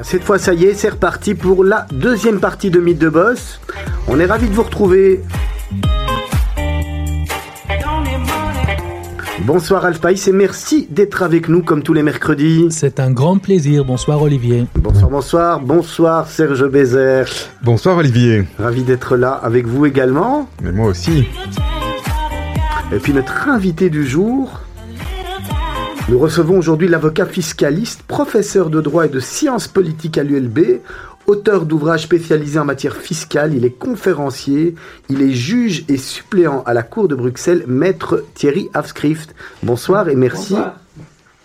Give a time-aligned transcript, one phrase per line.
[0.00, 3.60] cette fois, ça y est, c'est reparti pour la deuxième partie de Mythe de Boss.
[4.08, 5.22] On est ravis de vous retrouver.
[9.44, 12.68] Bonsoir Alphaïs et merci d'être avec nous comme tous les mercredis.
[12.70, 13.84] C'est un grand plaisir.
[13.84, 14.66] Bonsoir Olivier.
[14.76, 15.60] Bonsoir, bonsoir.
[15.60, 17.28] Bonsoir Serge Bézère.
[17.62, 18.44] Bonsoir Olivier.
[18.58, 20.48] Ravi d'être là avec vous également.
[20.62, 21.26] Mais moi aussi.
[22.92, 24.61] Et puis notre invité du jour,
[26.08, 30.80] nous recevons aujourd'hui l'avocat fiscaliste, professeur de droit et de sciences politiques à l'ULB,
[31.26, 34.74] auteur d'ouvrages spécialisés en matière fiscale, il est conférencier,
[35.08, 39.34] il est juge et suppléant à la Cour de Bruxelles, maître Thierry Afskrift.
[39.62, 40.56] Bonsoir et merci.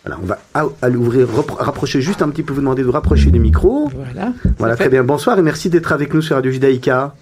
[0.05, 1.27] Alors, on va à, l'ouvrir,
[1.59, 3.89] rapprocher juste un petit peu, vous demander de rapprocher du micro.
[3.93, 4.31] Voilà.
[4.57, 5.03] Voilà, très bien.
[5.03, 7.13] Bonsoir et merci d'être avec nous sur Radio Judaïka.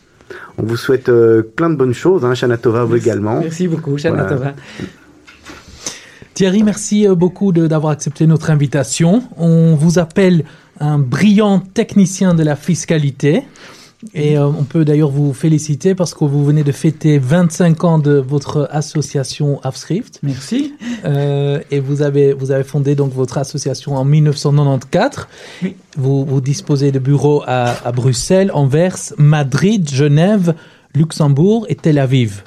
[0.57, 3.41] On vous souhaite euh, plein de bonnes choses, hein, Tova, vous également.
[3.41, 4.53] Merci beaucoup, Shanatova.
[6.35, 9.23] Thierry, merci euh, beaucoup d'avoir accepté notre invitation.
[9.37, 10.43] On vous appelle
[10.81, 13.43] un brillant technicien de la fiscalité.
[14.13, 17.99] Et euh, on peut d'ailleurs vous féliciter parce que vous venez de fêter 25 ans
[17.99, 20.19] de votre association Afscript.
[20.23, 20.73] Merci.
[21.05, 25.27] Euh, et vous avez, vous avez fondé donc votre association en 1994.
[25.63, 25.77] Oui.
[25.97, 30.53] Vous, vous disposez de bureaux à, à Bruxelles, Anvers, Madrid, Genève,
[30.93, 32.43] Luxembourg et Tel Aviv.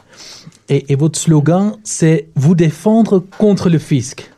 [0.70, 4.30] Et, votre slogan, c'est vous défendre contre le fisc.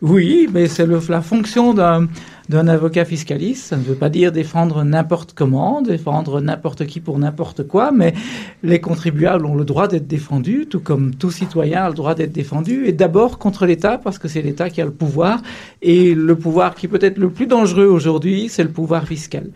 [0.00, 2.08] Oui, mais c'est la fonction d'un
[2.48, 3.64] d'un avocat fiscaliste.
[3.64, 8.14] Ça ne veut pas dire défendre n'importe comment, défendre n'importe qui pour n'importe quoi, mais
[8.62, 12.32] les contribuables ont le droit d'être défendus, tout comme tout citoyen a le droit d'être
[12.32, 15.42] défendu, et d'abord contre l'État, parce que c'est l'État qui a le pouvoir,
[15.82, 19.48] et le pouvoir qui peut être le plus dangereux aujourd'hui, c'est le pouvoir fiscal.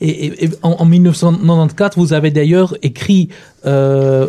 [0.00, 3.28] Et, en, 1994, vous avez d'ailleurs écrit,
[3.66, 4.26] euh,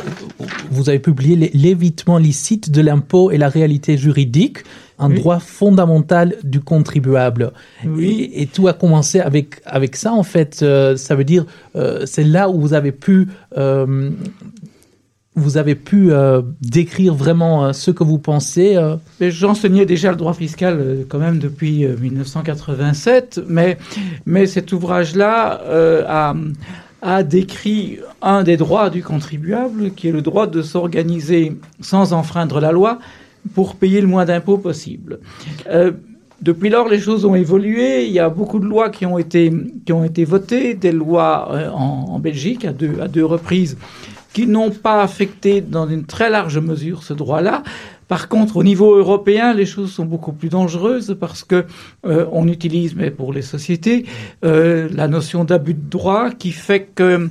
[0.72, 4.60] vous avez publié l'évitement licite de l'impôt et la réalité juridique
[5.00, 7.52] un droit fondamental du contribuable.
[7.86, 8.32] Oui.
[8.34, 10.60] Et, tout a commencé avec, avec ça, en fait.
[10.62, 13.28] Euh, ça veut dire, euh, c'est là où vous avez pu,
[13.58, 14.12] euh,
[15.36, 16.12] vous avez pu
[16.62, 18.78] décrire vraiment ce que vous pensez.
[19.20, 23.80] J'enseignais déjà le droit fiscal quand même depuis 1987, mais,
[24.28, 25.60] mais cet ouvrage-là
[26.08, 26.36] a
[27.04, 32.62] a décrit un des droits du contribuable, qui est le droit de s'organiser sans enfreindre
[32.62, 33.00] la loi,
[33.54, 35.20] pour payer le moins d'impôts possible.
[35.70, 35.92] Euh,
[36.42, 38.06] depuis lors, les choses ont évolué.
[38.06, 39.52] Il y a beaucoup de lois qui ont été,
[39.86, 43.78] qui ont été votées, des lois euh, en, Belgique à deux, à deux reprises,
[44.34, 47.64] qui n'ont pas affecté dans une très large mesure ce droit-là.
[48.10, 51.66] Par contre, au niveau européen, les choses sont beaucoup plus dangereuses parce que
[52.06, 54.06] euh, on utilise, mais pour les sociétés,
[54.42, 57.30] la notion d'abus de droit qui fait que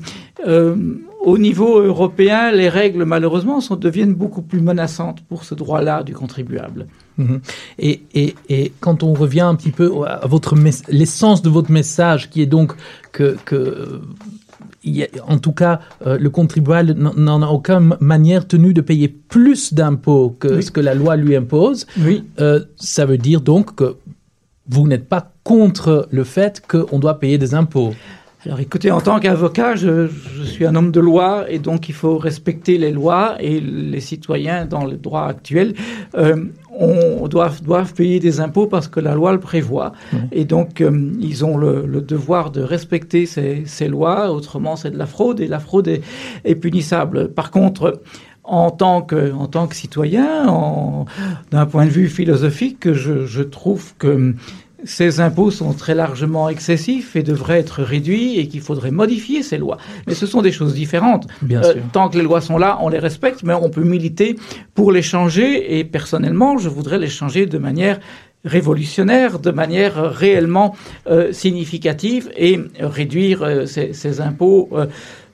[1.25, 6.15] au niveau européen, les règles, malheureusement, sont, deviennent beaucoup plus menaçantes pour ce droit-là du
[6.15, 6.87] contribuable.
[7.19, 7.41] Mhm.
[7.79, 10.57] Et, et, et, quand on revient un petit peu à votre
[10.89, 12.73] l'essence de votre message, qui est donc
[13.13, 14.01] que, que
[15.27, 20.37] en tout cas, euh, le contribuable n'en a aucune manière tenu de payer plus d'impôts
[20.39, 21.87] que ce que la loi lui impose.
[22.01, 22.25] Oui.
[22.41, 23.97] Euh, ça veut dire donc que
[24.69, 27.95] vous n'êtes pas contre le fait qu'on doit payer des impôts.
[28.45, 30.09] Alors écoutez, en tant qu'avocat, je,
[30.43, 34.67] suis un homme de loi et donc il faut respecter les lois et les citoyens
[34.67, 35.75] dans le droit actuel
[36.17, 39.93] euh, on doivent, doivent payer des impôts parce que la loi le prévoit.
[40.33, 44.99] Et donc euh, ils ont le, devoir de respecter ces, ces lois, autrement c'est de
[44.99, 46.03] la fraude et la fraude est,
[46.45, 47.29] est punissable.
[47.29, 48.01] Par contre,
[48.45, 51.05] en tant que, en tant que citoyen,
[51.53, 54.35] d'un point de vue philosophique, je, je trouve que
[54.85, 59.59] ces impôts sont très largement excessifs et devraient être réduits et qu'il faudrait modifier ces
[59.59, 59.79] lois.
[60.07, 61.27] Mais ce sont des choses différentes.
[61.43, 61.83] Bien euh, sûr.
[61.93, 64.37] Tant que les lois sont là, on les respecte, mais on peut militer
[64.75, 65.79] pour les changer.
[65.79, 68.01] Et personnellement, je voudrais les changer de manière
[68.45, 70.75] révolutionnaire, de manière réellement
[71.09, 74.69] euh, significative et réduire euh, ces, ces, impôts.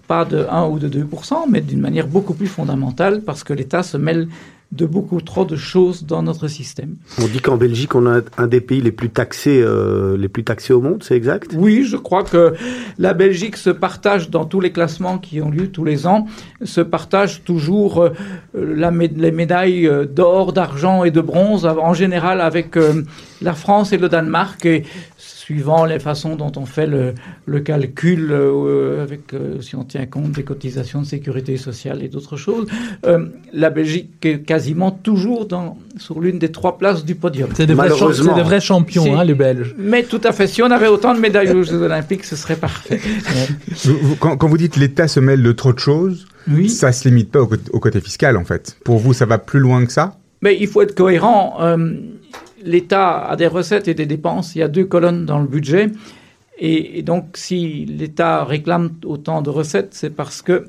[0.06, 3.82] pas de 1 ou de 2% mais d'une manière beaucoup plus fondamentale parce que l'État
[3.82, 4.28] se mêle
[4.70, 6.96] de beaucoup trop de choses dans notre système.
[7.18, 10.44] On dit qu'en Belgique, on a un des pays les plus taxés, euh, les plus
[10.44, 11.52] taxés au monde, c'est exact?
[11.56, 12.52] Oui, je crois que
[12.98, 16.26] la Belgique se partage dans tous les classements qui ont lieu tous les ans,
[16.62, 18.10] se partage toujours euh,
[18.54, 22.76] la, les médailles euh, d'or, d'argent et de bronze, en général avec
[23.40, 24.66] la France et le Danemark.
[24.66, 24.84] Et
[25.48, 27.14] suivant les façons dont on fait le,
[27.46, 32.08] le calcul, euh, avec, euh, si on tient compte des cotisations de sécurité sociale et
[32.08, 32.66] d'autres choses,
[33.06, 37.48] euh, la Belgique est quasiment toujours dans, sur l'une des trois places du podium.
[37.54, 39.74] C'est de, vrais, vrais champions, hein, les Belges.
[39.78, 40.48] Mais tout à fait.
[40.48, 43.00] Si on avait autant de médailles aux Jeux Olympiques, ce serait parfait.
[44.20, 46.68] quand, quand, vous dites l'État se mêle de trop de choses, oui.
[46.68, 48.76] ça se limite pas au, au, côté fiscal, en fait.
[48.84, 50.18] Pour vous, ça va plus loin que ça?
[50.42, 51.56] Mais il faut être cohérent
[52.68, 54.54] l'État a des recettes et des dépenses.
[54.54, 55.90] Il y a deux colonnes dans le budget.
[56.58, 60.68] Et, donc, si l'État réclame autant de recettes, c'est parce que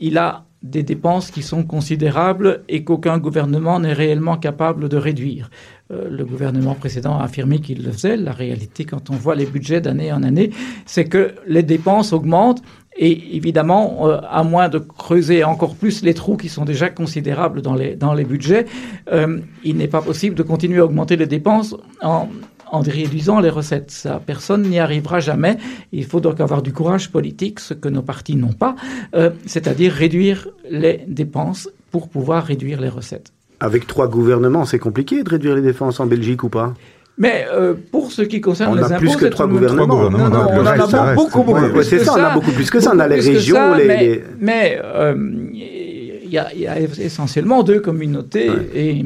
[0.00, 5.50] il a des dépenses qui sont considérables et qu'aucun gouvernement n'est réellement capable de réduire.
[5.92, 8.16] Euh, le gouvernement précédent a affirmé qu'il le faisait.
[8.16, 10.50] La réalité, quand on voit les budgets d'année en année,
[10.84, 12.62] c'est que les dépenses augmentent
[13.00, 17.62] et évidemment, euh, à moins de creuser encore plus les trous qui sont déjà considérables
[17.62, 18.66] dans les, dans les budgets,
[19.12, 22.28] euh, il n'est pas possible de continuer à augmenter les dépenses en,
[22.72, 23.90] en réduisant les recettes.
[23.90, 25.58] Ça, personne n'y arrivera jamais.
[25.92, 28.76] Il faut donc avoir du courage politique, ce que nos partis n'ont pas,
[29.14, 33.32] euh, c'est-à-dire réduire les dépenses pour pouvoir réduire les recettes.
[33.60, 36.74] Avec trois gouvernements, c'est compliqué de réduire les dépenses en Belgique ou pas?
[37.18, 40.08] Mais euh, pour ce qui concerne les impôts, on a plus que trois gouvernements.
[40.08, 42.78] Non, non, on en a beaucoup, beaucoup, plus C'est ça, on a beaucoup plus que
[42.78, 42.92] ça.
[42.94, 44.22] On a les régions, les.
[44.38, 45.16] Mais euh,
[45.52, 49.04] il y, a, y, a essentiellement deux communautés et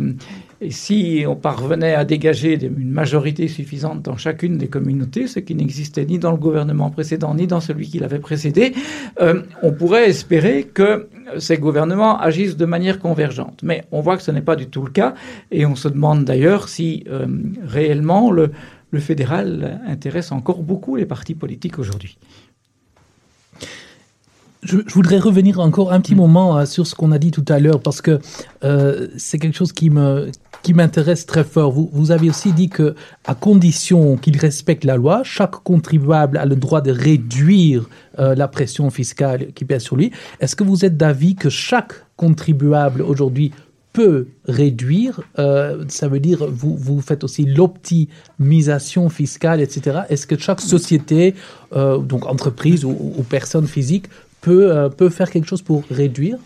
[0.63, 5.57] et si on parvenait à dégager une majorité suffisante dans chacune des communautés, ce qui
[5.57, 8.73] n'existait ni dans le gouvernement précédent ni dans celui qui l'avait précédé,
[9.21, 13.61] euh, on pourrait espérer que ces gouvernements agissent de manière convergente.
[13.65, 15.15] Mais on voit que ce n'est pas du tout le cas,
[15.51, 17.27] et on se demande d'ailleurs si euh,
[17.65, 18.53] réellement le,
[18.93, 22.19] le fédéral intéresse encore beaucoup les partis politiques aujourd'hui.
[24.63, 27.45] Je, je, voudrais revenir encore un petit moment euh, sur ce qu'on a dit tout
[27.49, 28.21] à l'heure parce que
[28.63, 30.31] euh, c'est quelque chose qui me
[30.63, 31.73] qui m'intéresse très fort.
[31.73, 32.95] Vous, vous avez aussi dit que
[33.25, 37.89] à condition qu'il respecte la loi, chaque contribuable a le droit de réduire
[38.19, 40.13] euh, la pression fiscale qui pèse sur lui.
[40.41, 43.53] Est-ce que vous êtes d'avis que chaque contribuable aujourd'hui
[43.93, 50.03] peut réduire, euh, ça veut dire vous, vous faites aussi l'optimisation fiscale, etc.
[50.09, 51.35] Est-ce que chaque société,
[51.75, 54.07] euh, donc entreprise ou, ou personne physique,
[54.43, 56.37] peut, euh, peut faire quelque chose pour réduire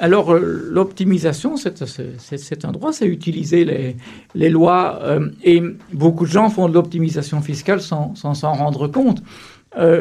[0.00, 3.96] alors, euh, l'optimisation, c'est un droit, c'est utiliser les,
[4.34, 4.98] les lois.
[5.02, 5.62] Euh, et
[5.92, 9.22] beaucoup de gens font de l'optimisation fiscale sans s'en rendre compte.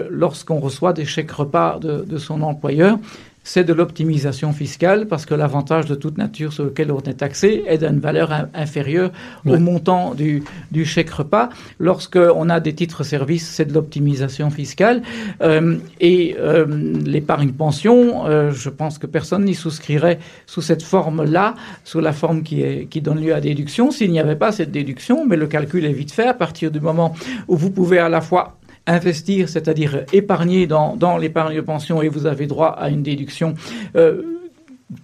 [0.09, 2.97] Lorsqu'on reçoit des chèques repas de, de son employeur,
[3.43, 7.63] c'est de l'optimisation fiscale parce que l'avantage de toute nature sur lequel on est taxé
[7.67, 9.11] est d'une valeur inférieure
[9.45, 11.49] au montant du, du chèque repas.
[11.79, 15.01] Lorsqu'on a des titres-services, c'est de l'optimisation fiscale.
[15.41, 16.65] Euh, et euh,
[17.03, 22.43] l'épargne pension, euh, je pense que personne n'y souscrirait sous cette forme-là, sous la forme
[22.43, 23.91] qui, est, qui donne lieu à déduction.
[23.91, 26.79] S'il n'y avait pas cette déduction, mais le calcul est vite fait à partir du
[26.79, 27.15] moment
[27.47, 28.57] où vous pouvez à la fois
[28.87, 33.53] investir, c'est-à-dire épargner dans, dans l'épargne de pension et vous avez droit à une déduction
[33.95, 34.21] euh,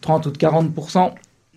[0.01, 0.71] 30 ou de 40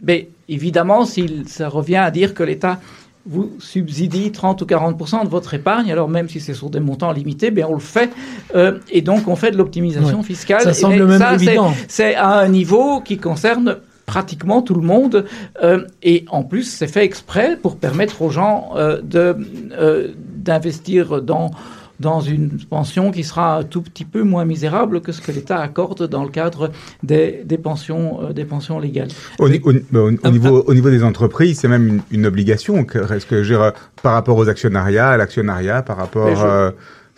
[0.02, 2.80] mais évidemment, ça revient à dire que l'État
[3.26, 7.12] vous subsidie 30 ou 40% de votre épargne, alors même si c'est sur des montants
[7.12, 8.10] limités, bien on le fait,
[8.54, 10.24] euh, et donc on fait de l'optimisation ouais.
[10.24, 10.62] fiscale.
[10.62, 11.72] Ça semble même ça, évident.
[11.86, 13.76] C'est à un niveau qui concerne
[14.06, 15.26] pratiquement tout le monde,
[15.62, 21.52] euh, et en plus c'est fait exprès pour permettre aux gens euh, euh, d'investir dans
[22.00, 25.60] dans une pension qui sera un tout petit peu moins misérable que ce que l'État
[25.60, 26.70] accorde dans le cadre
[27.02, 29.10] des, des pensions, euh, des pensions légales.
[29.38, 33.06] Au, au, au, au niveau, au niveau des entreprises, c'est même une, une obligation que,
[33.18, 36.34] ce que je dire, par rapport aux actionnariats, à l'actionnariat, par rapport.
[36.34, 36.70] je, euh,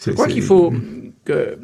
[0.04, 0.72] je crois qu'il faut
[1.24, 1.56] que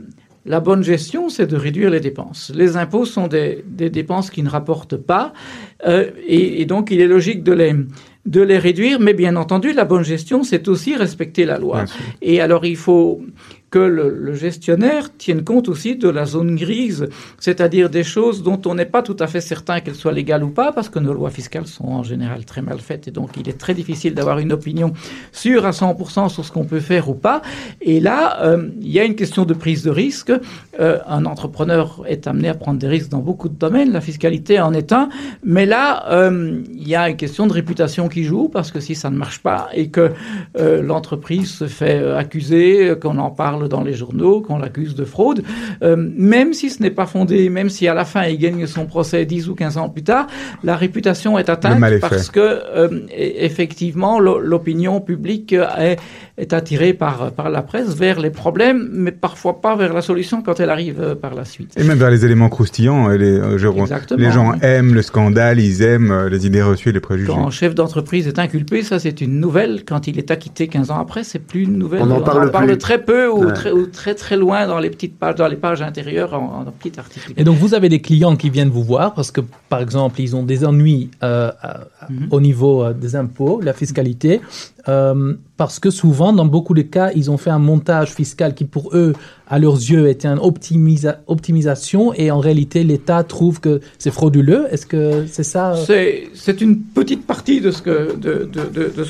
[0.47, 2.53] la bonne gestion, c'est de réduire les dépenses.
[2.55, 5.33] Les impôts sont des, des dépenses qui ne rapportent pas,
[5.87, 7.75] euh, et, et, donc il est logique de les,
[8.29, 11.85] de les réduire, mais bien entendu, la bonne gestion, c'est aussi respecter la loi.
[12.21, 13.23] Et alors il faut
[13.71, 17.09] que le, gestionnaire tienne compte aussi de la zone grise,
[17.39, 20.51] c'est-à-dire des choses dont on n'est pas tout à fait certain qu'elles soient légales ou
[20.51, 23.49] pas, parce que nos lois fiscales sont en général très mal faites, et donc il
[23.49, 24.93] est très difficile d'avoir une opinion
[25.33, 27.43] sûre à 100% sur ce qu'on peut faire ou pas.
[27.81, 30.33] Et là, euh, il y a une question de prise de risque.
[30.81, 34.61] Euh, un entrepreneur est amené à prendre des risques dans beaucoup de domaines, la fiscalité
[34.61, 35.09] en est un,
[35.43, 38.95] mais là, euh, il y a une question de réputation qui joue, parce que si
[38.95, 40.13] ça ne marche pas et que
[40.55, 45.43] l'entreprise se fait accuser, qu'on en parle dans les journaux, qu'on l'accuse de fraude,
[45.83, 48.87] euh, même si ce n'est pas fondé, même si à la fin il gagne son
[48.87, 50.27] procès 10 ou 15 ans plus tard,
[50.63, 52.33] la réputation est atteinte est parce fait.
[52.33, 55.97] que euh, effectivement l'opinion publique est,
[56.37, 60.43] est attirée par, par la presse vers les problèmes, mais parfois pas vers la solution
[60.43, 61.73] quand elle arrive euh, par la suite.
[61.77, 63.11] Et même vers les éléments croustillants.
[63.11, 63.69] Et les, euh, je,
[64.17, 67.33] les gens aiment le scandale, ils aiment euh, les idées reçues et les préjugés.
[67.33, 69.85] Quand un chef d'entreprise est inculpé, ça c'est une nouvelle.
[69.85, 72.03] Quand il est acquitté 15 ans après, c'est plus une nouvelle.
[72.03, 72.79] On en parle, On en parle plus.
[72.79, 75.83] très peu ou, très, ou, très, très loin dans les petites pages, dans les pages
[75.83, 77.33] intérieures en, en petits articles.
[77.37, 80.35] Et donc vous avez des clients qui viennent vous voir parce que par exemple ils
[80.37, 81.51] ont des ennuis euh,
[82.09, 82.29] mm -hmm.
[82.37, 84.41] au niveau euh, des impôts, la fiscalité,
[84.87, 88.65] euh, parce que souvent, dans beaucoup de cas, ils ont fait un montage fiscal qui,
[88.65, 89.13] pour eux,
[89.49, 90.39] à leurs yeux, était une
[91.27, 94.67] optimisation, et en réalité, l'État trouve que c'est frauduleux.
[94.71, 98.49] Est-ce que c'est ça C'est une petite partie de ce que, de,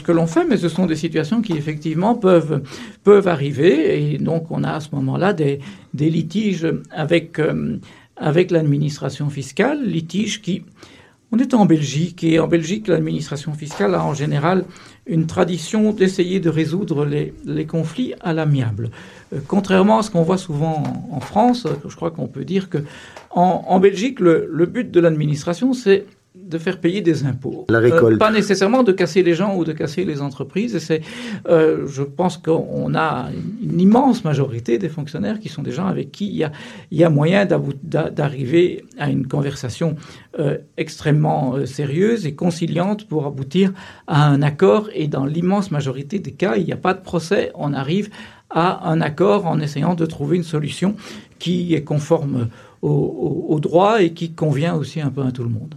[0.02, 2.62] que l'on fait, mais ce sont des situations qui, effectivement, peuvent,
[3.04, 5.60] peuvent arriver, et donc on a à ce moment-là des,
[5.92, 7.76] des litiges avec, euh,
[8.16, 10.62] avec l'administration fiscale, litiges qui
[11.30, 14.64] on est en Belgique et en Belgique, l'administration fiscale a en général
[15.08, 18.90] une tradition d'essayer de résoudre les, conflits à l'amiable.
[19.32, 22.78] Euh, contrairement à ce qu'on voit souvent en, France, je crois qu'on peut dire que
[23.30, 26.06] en, Belgique, le but de l'administration, c'est
[26.48, 27.66] de faire payer des impôts.
[27.68, 28.16] La récolte.
[28.16, 30.78] Euh, pas nécessairement de casser les gens ou de casser les entreprises.
[30.78, 31.02] c'est,
[31.48, 33.28] euh, je pense qu'on a
[33.62, 36.52] une immense majorité des fonctionnaires qui sont des gens avec qui il y a,
[36.90, 37.46] il y a moyen
[37.82, 39.96] d'arriver à une conversation
[40.38, 43.72] euh, extrêmement sérieuse et conciliante pour aboutir
[44.06, 44.88] à un accord.
[44.94, 47.52] Et dans l'immense majorité des cas, il n'y a pas de procès.
[47.54, 48.08] On arrive
[48.50, 50.96] à un accord en essayant de trouver une solution
[51.38, 52.48] qui est conforme
[52.80, 55.74] au droit et qui convient aussi un peu à tout le monde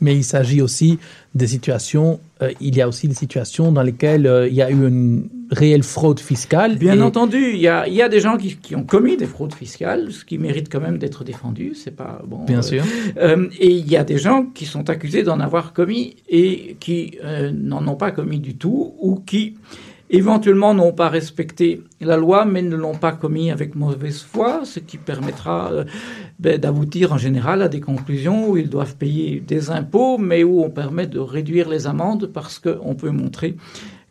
[0.00, 0.98] mais il s'agit aussi
[1.34, 4.70] des situations, euh, il y a aussi des situations dans lesquelles euh, il y a
[4.70, 6.76] eu une réelle fraude fiscale.
[6.76, 9.26] Bien entendu, il y, a, il y a, des gens qui, qui, ont commis des
[9.26, 12.44] fraudes fiscales, ce qui mérite quand même d'être défendu, c'est pas bon.
[12.44, 12.84] Bien euh, sûr.
[13.58, 17.18] et il y a des gens qui sont accusés d'en avoir commis et qui
[17.52, 19.54] n'en ont pas commis du tout ou qui
[20.10, 24.80] éventuellement n'ont pas respecté la loi, mais ne l'ont pas commis avec mauvaise foi, ce
[24.80, 25.84] qui permettra euh,
[26.38, 30.62] ben, d'aboutir en général à des conclusions où ils doivent payer des impôts, mais où
[30.62, 33.56] on permet de réduire les amendes parce qu'on peut montrer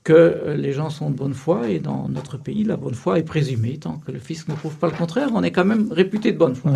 [0.04, 3.20] que euh, les gens sont de bonne foi et dans notre pays, la bonne foi
[3.20, 3.78] est présumée.
[3.78, 6.38] Tant que le fisc ne prouve pas le contraire, on est quand même réputé de
[6.38, 6.72] bonne foi.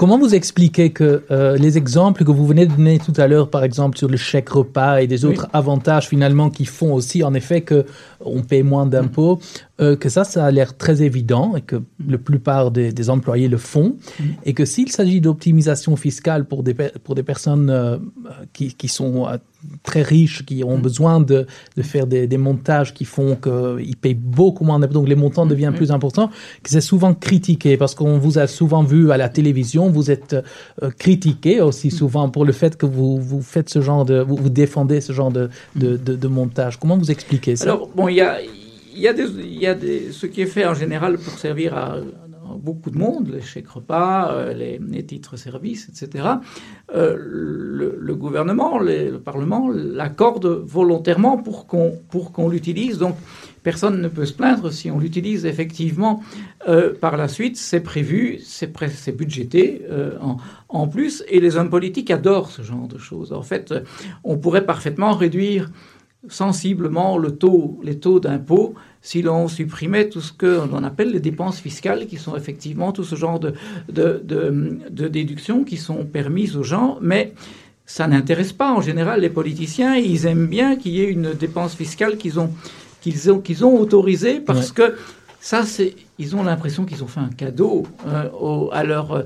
[0.00, 3.50] Comment vous expliquez que euh, les exemples que vous venez de donner tout à l'heure,
[3.50, 7.34] par exemple sur le chèque repas et des autres avantages finalement qui font aussi en
[7.34, 7.84] effet que
[8.24, 9.40] on paie moins d'impôts,
[9.80, 13.56] euh, que ça, ça a l'air très évident et que la plupart des, employés le
[13.56, 14.24] font, mm.
[14.44, 17.96] et que s'il s'agit d'optimisation fiscale pour des, pour des personnes euh,
[18.52, 19.38] qui, qui, sont euh,
[19.82, 20.82] très riches, qui ont mm.
[20.82, 21.46] besoin de,
[21.76, 25.46] de faire des, des, montages qui font qu'ils payent beaucoup moins d'impôts, donc les montants
[25.46, 25.50] mm.
[25.50, 26.28] deviennent plus importants,
[26.62, 30.36] que c'est souvent critiqué, parce qu'on vous a souvent vu à la télévision, vous êtes
[30.98, 34.50] critiqué aussi souvent pour le fait que vous, vous faites ce genre de, vous, vous
[34.50, 36.78] défendez ce genre de, de, de, montage.
[36.78, 37.64] Comment vous expliquez ça?
[37.64, 38.38] Alors, bon, il y a
[38.94, 41.96] il y a, ce qui est fait en général pour servir à,
[42.56, 46.24] beaucoup de monde, les chèques repas, euh, les, titres services, etc.
[46.94, 52.98] Euh, le, gouvernement, le Parlement l'accorde volontairement pour qu'on l'utilise.
[52.98, 53.16] Donc
[53.62, 56.22] personne ne peut se plaindre si on l'utilise effectivement
[56.68, 57.56] euh, par la suite.
[57.56, 59.82] C'est prévu, c'est budgété
[60.68, 63.32] en, plus, et les hommes politiques adorent ce genre de choses.
[63.32, 63.74] En fait,
[64.24, 65.70] on pourrait parfaitement réduire
[66.28, 71.58] sensiblement le taux, les taux d'impôt si l'on supprimait tout ce qu'on appelle les dépenses
[71.58, 73.54] fiscales, qui sont effectivement tout ce genre de,
[73.88, 74.22] de,
[74.90, 77.32] de, déductions qui sont permises aux gens, mais
[77.86, 79.96] ça n'intéresse pas en général les politiciens.
[79.96, 82.50] Ils aiment bien qu'il y ait une dépense fiscale qu'ils ont
[83.00, 84.94] qu'ils ont, qu'ils ont autorisée parce que
[85.42, 89.22] ça, c'est, ils ont l'impression qu'ils ont fait un cadeau euh, à, leur, euh,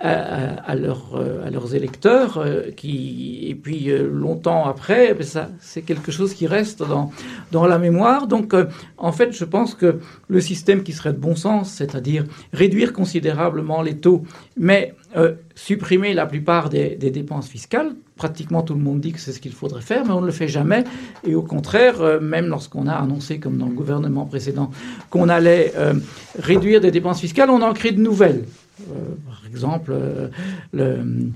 [0.00, 2.44] à, leur, euh, à, leurs électeurs,
[2.76, 7.10] qui, et puis longtemps après, ben ça, c'est quelque chose qui reste dans,
[7.50, 8.28] dans la mémoire.
[8.28, 8.54] Donc,
[8.96, 13.82] en fait, je pense que le système qui serait de bon sens, c'est-à-dire réduire considérablement
[13.82, 14.22] les taux,
[14.56, 14.94] mais
[15.54, 19.40] supprimer la plupart des, des dépenses fiscales, pratiquement tout le monde dit que c'est ce
[19.40, 20.84] qu'il faudrait faire, mais on ne le fait jamais.
[21.24, 24.70] Et au contraire, euh, même lorsqu'on a annoncé, comme dans le gouvernement précédent,
[25.10, 25.94] qu'on allait euh,
[26.38, 28.44] réduire des dépenses fiscales, on en crée de nouvelles.
[28.80, 29.94] Euh, par exemple,
[30.72, 31.32] le,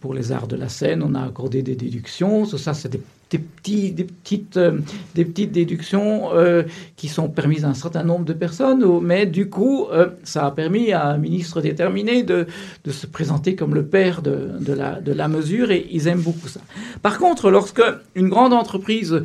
[0.00, 2.46] pour les arts de la scène, on a accordé des déductions.
[2.46, 3.00] Ça, c'est des
[3.30, 4.78] petites, euh,
[5.14, 6.62] déductions euh,
[6.96, 10.50] qui sont permises à un certain nombre de personnes, mais du coup, euh, ça a
[10.50, 12.46] permis à un ministre déterminé de,
[12.88, 16.60] se présenter comme le père de, la, mesure, et ils aiment beaucoup ça.
[17.02, 17.82] Par contre, lorsque
[18.14, 19.22] une grande entreprise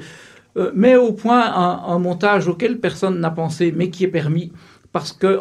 [0.76, 4.52] met au point un montage auquel personne n'a pensé, mais qui est permis,
[4.94, 5.40] parce que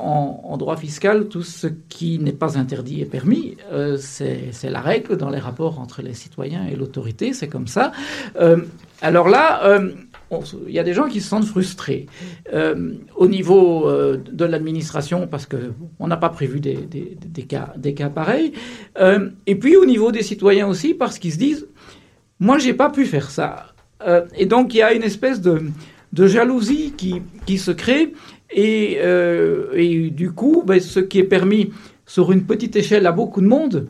[0.56, 3.58] droit fiscal, tout ce qui n'est pas interdit est permis.
[3.70, 7.92] Euh, c'est la règle dans les rapports entre les citoyens et l'autorité, c'est comme ça.
[8.40, 8.62] Euh,
[9.02, 9.92] alors là, euh,
[10.66, 12.06] il y a des gens qui se sentent frustrés
[13.16, 18.54] au niveau de l'administration parce que on n'a pas prévu des, cas, pareils,
[19.46, 21.68] et puis au niveau des citoyens aussi parce qu'ils se disent,
[22.40, 23.74] moi j'ai pas pu faire ça,
[24.34, 26.94] et donc il y a une espèce de jalousie
[27.44, 28.14] qui se crée
[28.52, 31.72] et, euh, et du coup, ben, ce qui est permis
[32.06, 33.88] sur une petite échelle à beaucoup de monde,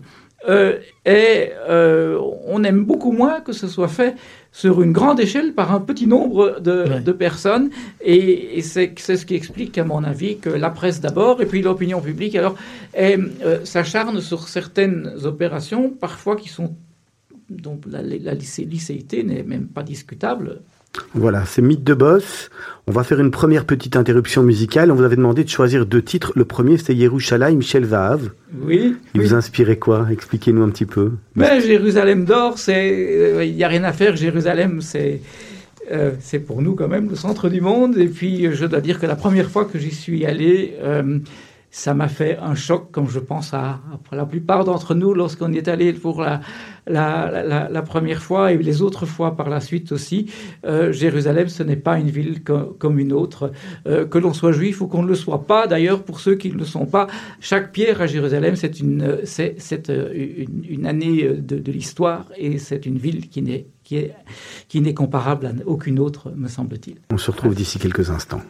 [0.49, 4.17] euh, et euh, on aime beaucoup moins que ce soit fait
[4.51, 7.71] sur une grande échelle par un petit nombre de, personnes.
[8.05, 12.01] Et, c'est ce qui explique, à mon avis, que la presse d'abord, et puis l'opinion
[12.01, 12.57] publique, alors,
[12.99, 16.75] euh, s'acharne sur certaines opérations, parfois qui sont
[17.49, 20.63] dont la, la licéité n'est même pas discutable.
[21.15, 22.51] Voilà, c'est Mythe de Boss.
[22.87, 24.91] On va faire une première petite interruption musicale.
[24.91, 26.33] On vous avait demandé de choisir deux titres.
[26.35, 28.31] Le premier, c'était Yerushalayim, Michel Vahav.
[28.61, 28.97] Oui.
[29.15, 30.09] Il vous inspirait quoi?
[30.11, 31.13] Expliquez-nous un petit peu.
[31.35, 34.17] Mais Jérusalem d'or, c'est, il n'y a rien à faire.
[34.17, 35.21] Jérusalem, c'est,
[35.93, 37.97] euh, c'est pour nous quand même le centre du monde.
[37.99, 41.21] Et puis, je dois dire que la première fois que j'y suis allé, euh,
[41.75, 43.81] ça m'a fait un choc, comme je pense à,
[44.13, 46.41] la plupart d'entre nous lorsqu'on est allé pour la,
[46.87, 50.31] la, première fois et les autres fois par la suite aussi.
[50.67, 53.53] Euh, Jérusalem, ce n'est pas une ville comme une autre.
[53.87, 56.51] Euh, que l'on soit juif ou qu'on ne le soit pas, d'ailleurs, pour ceux qui
[56.51, 57.07] ne le sont pas,
[57.41, 59.57] chaque pierre à Jérusalem, c'est une, c'est,
[59.89, 64.15] euh, une, année de, de l'histoire et c'est une ville qui n'est, qui est,
[64.69, 66.97] qui n'est comparable à aucune autre, me semble-t-il.
[67.11, 68.43] On se retrouve d'ici quelques instants.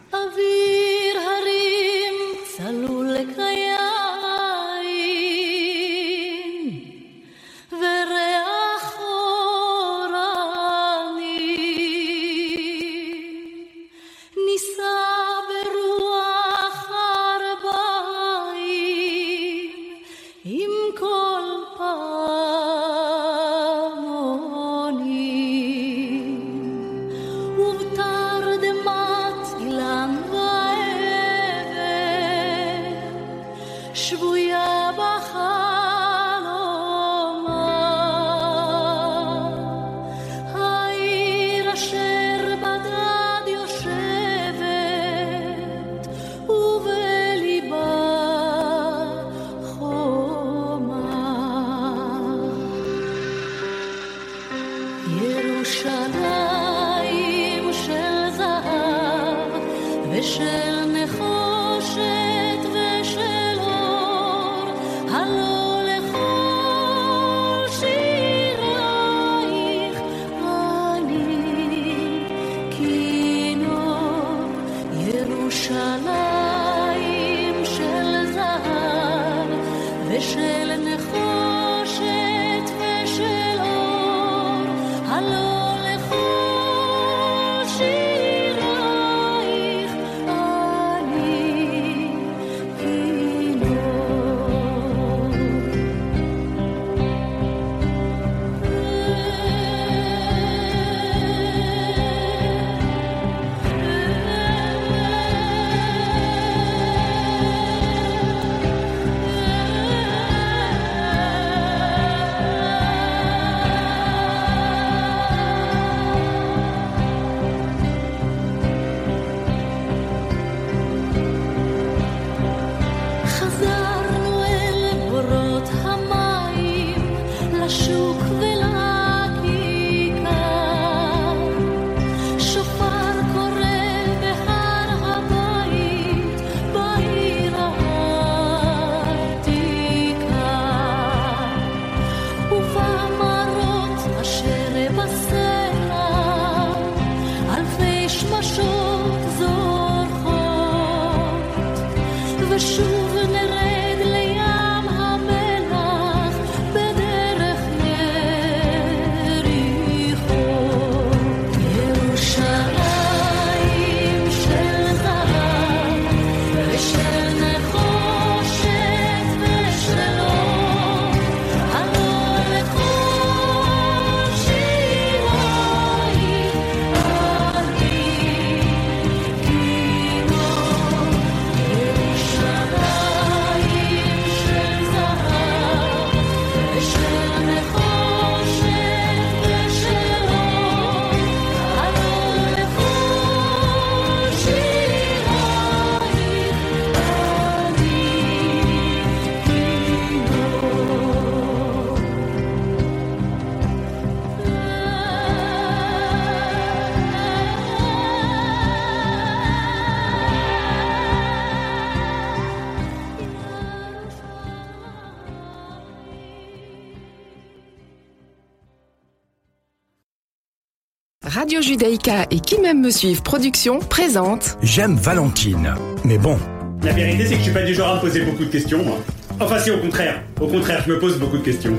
[221.43, 225.75] Radio Judaïka et Qui m'aime me suivent Production présente J'aime Valentine.
[226.05, 226.37] Mais bon.
[226.83, 228.81] La vérité, c'est que je suis pas du genre à me poser beaucoup de questions,
[228.81, 228.97] moi.
[229.41, 230.21] Enfin si, au contraire.
[230.39, 231.73] Au contraire, je me pose beaucoup de questions.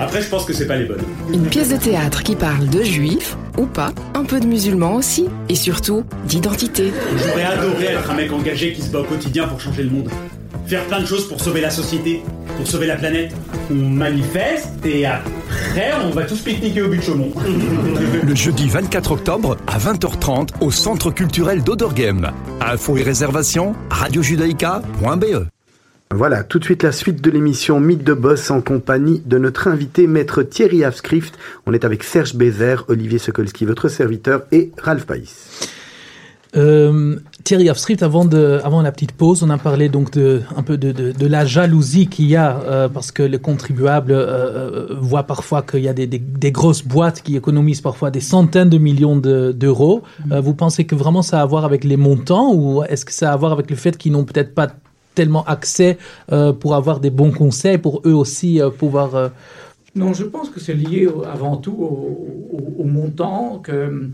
[0.00, 1.04] Après, je pense que c'est pas les bonnes.
[1.32, 5.28] Une pièce de théâtre qui parle de juifs, ou pas, un peu de musulmans aussi,
[5.48, 6.92] et surtout d'identité.
[7.16, 10.10] J'aurais adoré être un mec engagé qui se bat au quotidien pour changer le monde.
[10.66, 12.22] Faire plein de choses pour sauver la société,
[12.56, 13.32] pour sauver la planète.
[13.70, 15.30] On manifeste et après
[16.04, 17.32] on va tous pique-niquer au but de Chaumont.
[18.22, 22.30] Le jeudi 24 octobre à 20h30 au Centre culturel d'Oderghem.
[22.60, 25.46] Infos et réservations radiojudaïka.be
[26.12, 29.68] Voilà, tout de suite la suite de l'émission Mythe de Boss en compagnie de notre
[29.68, 31.38] invité, maître Thierry Afskrift.
[31.66, 35.68] On est avec Serge Bézère, Olivier Sokolski, votre serviteur, et Ralph Païs.
[36.56, 40.64] Euh, Thierry Afskrift, avant, de, avant la petite pause, on a parlé donc de, un
[40.64, 44.88] peu de, de, de la jalousie qu'il y a euh, parce que les contribuables euh,
[44.90, 48.18] euh, voient parfois qu'il y a des, des, des, grosses boîtes qui économisent parfois des
[48.18, 50.02] centaines de millions d'euros.
[50.24, 53.12] De, vous pensez que vraiment ça a à voir avec les montants ou est-ce que
[53.12, 54.66] ça a à voir avec le fait qu'ils n'ont peut-être pas
[55.14, 55.98] tellement accès
[56.60, 59.30] pour avoir des bons conseils, pour eux aussi pouvoir...
[59.94, 64.10] Non, je pense que c'est lié avant tout au, au, au montant que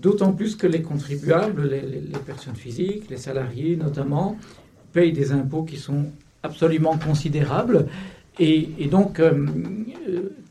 [0.00, 4.36] D'autant plus que les contribuables, les, personnes physiques, les salariés notamment,
[4.92, 6.06] payent des impôts qui sont
[6.42, 7.86] absolument considérables.
[8.38, 9.46] Et, donc, euh,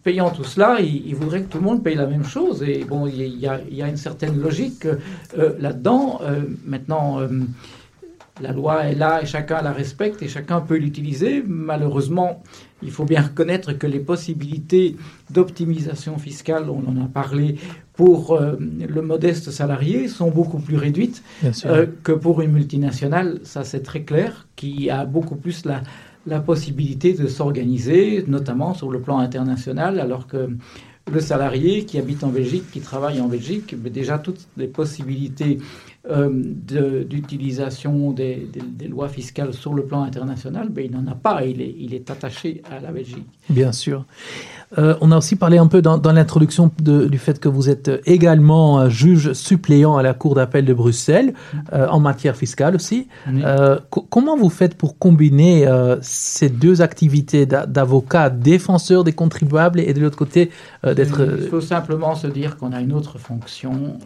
[0.04, 2.62] payant tout cela, ils, ils, voudraient que tout le monde paye la même chose.
[2.62, 6.20] Et bon, il y a, une certaine logique euh, là-dedans.
[6.24, 7.22] Euh, maintenant,
[8.42, 11.44] la loi est là et chacun la respecte et chacun peut l'utiliser.
[11.46, 12.44] Malheureusement,
[12.84, 14.96] il faut bien reconnaître que les possibilités
[15.30, 17.56] d'optimisation fiscale, on en a parlé,
[17.94, 21.24] pour euh, le modeste salarié sont beaucoup plus réduites
[21.66, 23.40] euh, que pour une multinationale.
[23.44, 25.82] Ça, c'est très clair, qui a beaucoup plus la,
[26.28, 30.50] la possibilité de s'organiser, notamment sur le plan international, alors que
[31.12, 35.58] le salarié qui habite en Belgique, qui travaille en Belgique, déjà toutes les possibilités
[36.10, 36.30] euh,
[37.04, 41.94] d'utilisation de, des, lois fiscales sur le plan international, ben, il n'en a pas, il
[41.94, 43.26] est attaché à la Belgique.
[43.50, 44.06] Bien sûr.
[44.78, 47.90] Euh, on a aussi parlé un peu dans, dans l'introduction du fait que vous êtes
[48.06, 51.34] également juge suppléant à la Cour d'appel de Bruxelles,
[51.74, 53.08] euh, en matière fiscale aussi.
[53.28, 53.42] Oui.
[53.46, 55.66] Euh, comment vous faites pour combiner
[56.02, 60.50] ces deux activités d'avocat, défenseur des contribuables et de l'autre côté
[60.84, 61.38] d'être...
[61.42, 63.98] Il faut simplement se dire qu'on a une autre fonction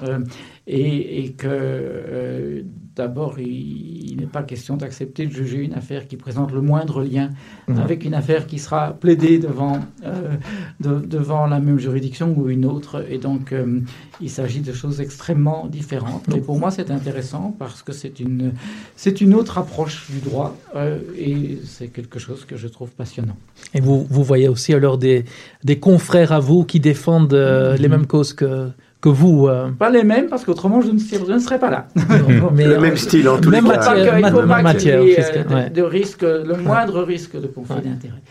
[0.68, 2.64] et, et, que
[2.96, 7.04] d'abord, il, il n'est pas question d'accepter de juger une affaire qui présente le moindre
[7.04, 7.30] lien
[7.68, 7.80] mmh.
[7.80, 10.36] avec une affaire qui sera plaidée devant, euh,
[10.80, 13.06] de, devant la même juridiction ou une autre.
[13.10, 13.80] Et donc, euh,
[14.22, 16.26] il s'agit de choses extrêmement différentes.
[16.28, 18.54] Mais pour moi, c'est intéressant parce que c'est une,
[18.96, 23.38] c'est une autre approche du droit euh, et c'est quelque chose que je trouve passionnant.
[23.74, 25.26] Et vous, vous voyez aussi alors des,
[25.64, 27.82] des confrères à vous qui défendent mmh.
[27.82, 28.70] les mêmes causes que
[29.02, 29.48] que vous.
[29.48, 29.70] Euh...
[29.72, 31.88] Pas les mêmes, parce qu'autrement, je, je, ne serais pas là.
[32.54, 33.78] mais le même style, en tous même les cas.
[33.78, 35.70] Matière, il faut pas matière, ait, euh, de, ouais.
[35.70, 37.82] de, risque, le moindre risque de conflit ouais.
[37.82, 38.22] d'intérêt.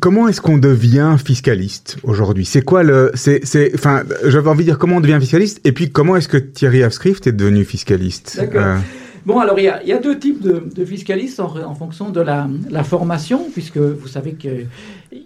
[0.00, 2.44] Comment est-ce qu'on devient fiscaliste aujourd'hui?
[2.44, 3.10] C'est quoi le.
[3.14, 3.40] c'est,
[3.74, 6.82] enfin, j'avais envie de dire comment on devient fiscaliste, et puis comment est-ce que Thierry
[6.82, 8.36] Avscrift est devenu fiscaliste?
[8.38, 8.62] D'accord.
[8.62, 8.78] Euh...
[9.26, 13.76] Bon, alors il y, a, deux types de, fiscalistes en, fonction de la, formation, puisque
[13.76, 14.68] vous savez qu'il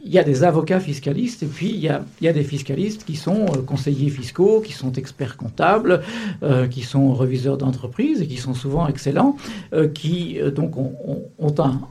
[0.07, 1.89] y a des avocats fiscalistes et puis il y
[2.29, 6.01] a, des fiscalistes qui sont euh, conseillers fiscaux, qui sont experts comptables,
[6.43, 9.37] euh, qui sont reviseurs d'entreprise et qui sont souvent excellents,
[9.75, 11.27] euh, qui donc ont,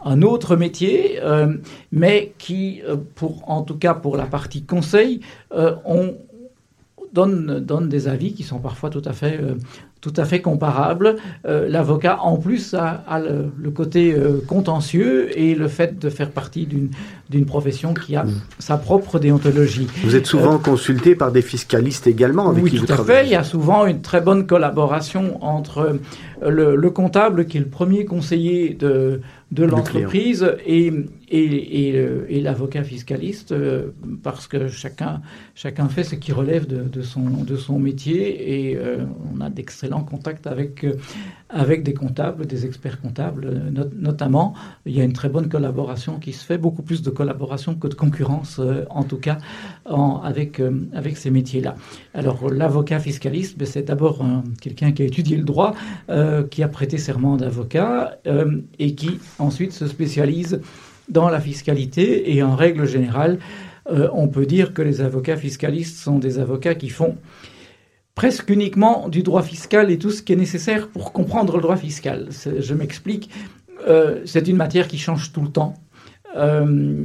[0.03, 1.19] un, autre métier,
[1.91, 2.81] mais qui,
[3.45, 5.19] en tout cas pour la partie conseil,
[5.53, 6.15] ont
[7.13, 9.39] des avis qui sont parfois tout à fait,
[10.01, 11.17] tout à fait comparables.
[11.45, 16.09] Euh, L'avocat, en plus, a, a le, le, côté euh, contentieux et le fait de
[16.09, 18.25] faire partie d'une profession qui a
[18.59, 19.87] sa propre déontologie.
[20.03, 23.19] Vous êtes souvent consulté par des fiscalistes également avec oui, qui tout vous à travaillez.
[23.19, 23.25] fait.
[23.27, 25.99] Il y a souvent une très bonne collaboration entre
[26.41, 30.93] le, le comptable, qui est le premier conseiller de, de l'entreprise et,
[31.29, 31.89] et,
[32.29, 33.91] et, l'avocat fiscaliste euh,
[34.23, 35.21] parce que chacun,
[35.55, 40.03] chacun fait ce qui relève de, son, de son métier et euh, on a d'excellents
[40.03, 40.95] contacts avec, euh,
[41.49, 44.53] avec des comptables, des experts comptables not, notamment.
[44.85, 47.87] Il y a une très bonne collaboration qui se fait, beaucoup plus de collaboration que
[47.87, 49.37] de concurrence euh, en tout cas
[49.85, 51.75] en, avec, euh, avec ces métiers-là.
[52.13, 54.23] Alors l'avocat fiscaliste, ben, c'est d'abord
[54.61, 55.73] quelqu'un qui a étudié le droit,
[56.09, 58.17] euh, qui a prêté serment d'avocat
[58.77, 60.61] et qui ensuite se spécialise
[61.09, 63.39] dans la fiscalité et en règle générale,
[63.91, 67.17] euh, on peut dire que les avocats fiscalistes sont des avocats qui font
[68.15, 71.77] presque uniquement du droit fiscal et tout ce qui est nécessaire pour comprendre le droit
[71.77, 72.29] fiscal.
[72.59, 73.29] Je m'explique,
[73.87, 75.73] euh, c'est une matière qui change tout le temps.
[76.35, 77.03] Euh,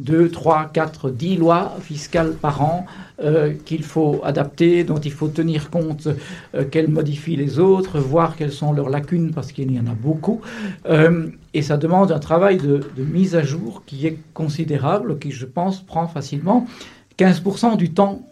[0.00, 2.86] 2, 3, 4, 10 lois fiscales par an
[3.22, 6.08] euh, qu'il faut adapter, dont il faut tenir compte
[6.54, 9.94] euh, qu'elles modifient les autres, voir quelles sont leurs lacunes, parce qu'il y en a
[9.94, 10.40] beaucoup.
[10.86, 15.44] Euh, et ça demande un travail de, mise à jour qui est considérable, qui, je
[15.44, 16.66] pense, prend facilement
[17.18, 18.22] 15% du temps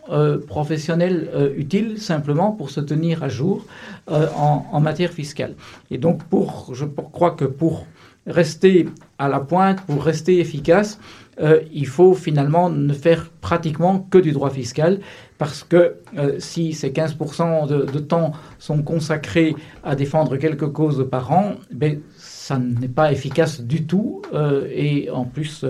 [0.46, 1.28] professionnel
[1.58, 3.66] utile simplement pour se tenir à jour
[4.10, 5.56] en, en, matière fiscale.
[5.90, 7.84] Et donc, pour, je crois que pour
[8.26, 10.98] rester à la pointe, pour rester efficace,
[11.40, 15.00] euh, il faut finalement ne faire pratiquement que du droit fiscal,
[15.38, 21.06] parce que euh, si ces 15% de, de, temps sont consacrés à défendre quelques causes
[21.10, 25.64] par an, ben, ça n'est pas efficace du tout, euh, et en plus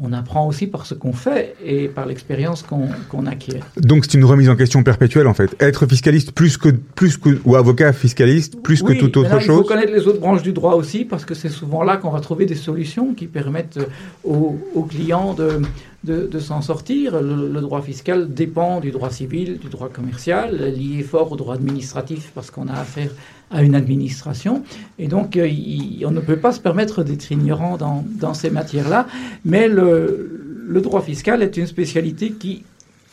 [0.00, 3.66] on apprend aussi par ce qu'on fait et par l'expérience qu'on qu acquiert.
[3.76, 5.54] Donc c'est une remise en question perpétuelle en fait.
[5.60, 9.40] Être fiscaliste plus que plus que ou avocat fiscaliste plus oui, que toute autre là,
[9.40, 9.58] chose.
[9.58, 12.10] Il faut connaître les autres branches du droit aussi parce que c'est souvent là qu'on
[12.10, 13.80] va trouver des solutions qui permettent
[14.24, 15.60] aux, aux clients de
[16.04, 17.20] de, de s'en sortir.
[17.20, 21.54] Le, le, droit fiscal dépend du droit civil, du droit commercial, lié fort au droit
[21.54, 23.10] administratif parce qu'on a affaire
[23.50, 24.62] à une administration.
[24.98, 28.50] Et donc, euh, il, on ne peut pas se permettre d'être ignorant dans, dans ces
[28.50, 29.06] matières-là.
[29.44, 32.64] Mais le, le, droit fiscal est une spécialité qui,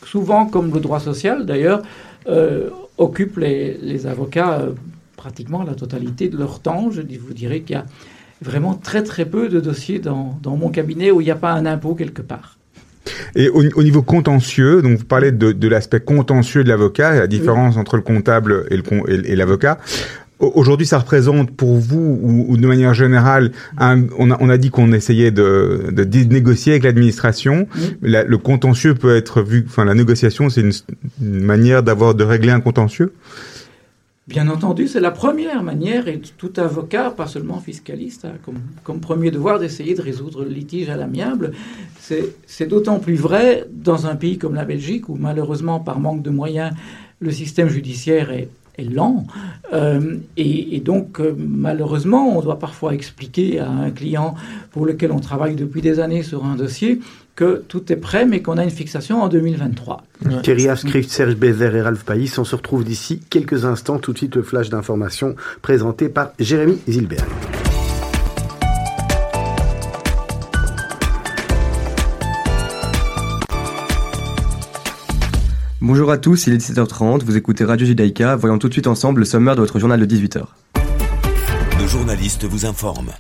[0.06, 1.82] souvent, comme le droit social d'ailleurs,
[2.28, 4.72] euh, occupe les, les avocats euh,
[5.16, 6.90] pratiquement la totalité de leur temps.
[6.92, 7.86] Je vous dirais qu'il y a
[8.42, 11.54] vraiment très très peu de dossiers dans, dans mon cabinet où il n'y a pas
[11.54, 12.58] un impôt quelque part.
[13.36, 17.28] Et au, au, niveau contentieux, donc vous parlez de, de l'aspect contentieux de l'avocat, la
[17.28, 17.82] différence oui.
[17.82, 19.78] entre le comptable et l'avocat.
[20.40, 24.58] Aujourd'hui, ça représente pour vous, ou, ou de manière générale, un, on, a, on, a,
[24.58, 27.68] dit qu'on essayait de, de, de, négocier avec l'administration.
[27.76, 27.98] Oui.
[28.02, 30.74] le contentieux peut être vu, enfin la négociation, c'est une,
[31.22, 33.14] une, manière d'avoir de régler un contentieux.
[34.28, 39.00] Bien entendu, c'est la première manière, et tout avocat, pas seulement fiscaliste, a comme, comme
[39.00, 41.54] premier devoir d'essayer de résoudre le litige à l'amiable.
[42.48, 46.32] C'est d'autant plus vrai dans un pays comme la Belgique, où malheureusement, par manque de
[46.32, 46.74] moyens,
[47.20, 49.26] le système judiciaire est, est lent.
[49.74, 54.36] Euh, et, et, donc, euh, malheureusement, on doit parfois expliquer à un client
[54.72, 57.00] pour lequel on travaille depuis des années sur un dossier
[57.36, 60.04] que tout est prêt, mais qu'on a une fixation en 2023.
[60.26, 60.42] Ouais.
[60.42, 64.00] Thierry Avscrift, Serge Bézère et Ralph Païs, on se retrouve d'ici quelques instants.
[64.00, 67.26] Tout de suite, le flash d'information présenté par Jérémy Zilberg.
[75.88, 79.20] Bonjour à tous, il est 17h30, vous écoutez Radio Judaïka, voyons tout de suite ensemble
[79.20, 80.42] le sommaire de votre journal de 18h.
[81.80, 83.12] Nos journalistes vous informent.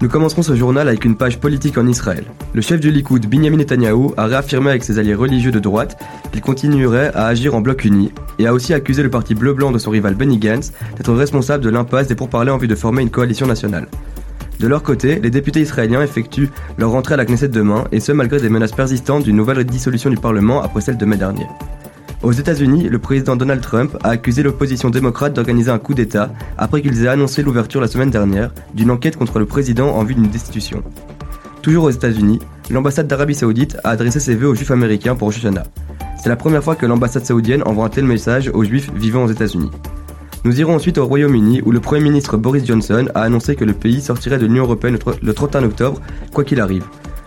[0.00, 2.24] Nous commencerons ce journal avec une page politique en Israël.
[2.52, 6.40] Le chef du Likoud, Binyamin Netanyahu, a réaffirmé avec ses alliés religieux de droite qu'il
[6.40, 8.10] continuerait à agir en bloc uni
[8.40, 11.70] et a aussi accusé le parti bleu-blanc de son rival Benny Gantz d'être responsable de
[11.70, 13.86] l'impasse des pourparlers en vue de former une coalition nationale.
[14.60, 18.12] De leur côté, les députés israéliens effectuent leur rentrée à la Knesset demain, et ce
[18.12, 21.46] malgré des menaces persistantes d'une nouvelle dissolution du Parlement après celle de mai dernier.
[22.22, 26.82] Aux États-Unis, le président Donald Trump a accusé l'opposition démocrate d'organiser un coup d'État après
[26.82, 30.28] qu'ils aient annoncé l'ouverture la semaine dernière d'une enquête contre le président en vue d'une
[30.28, 30.82] destitution.
[31.62, 35.38] Toujours aux États-Unis, l'ambassade d'Arabie Saoudite a adressé ses vœux aux juifs américains pour Rosh
[35.38, 35.64] Hashanah.
[36.22, 39.30] C'est la première fois que l'ambassade saoudienne envoie un tel message aux juifs vivant aux
[39.30, 39.70] États-Unis.
[40.42, 43.74] Nous irons ensuite au Royaume-Uni où le Premier ministre Boris Johnson a annoncé que le
[43.74, 46.00] pays sortirait de l'Union Européenne le 31 octobre,
[46.32, 46.84] quoi qu'il arrive.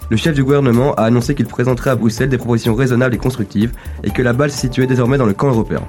[0.09, 3.71] Le chef du gouvernement a annoncé qu'il présenterait à Bruxelles des propositions raisonnables et constructives
[4.03, 5.81] et que la balle se situait désormais dans le camp européen.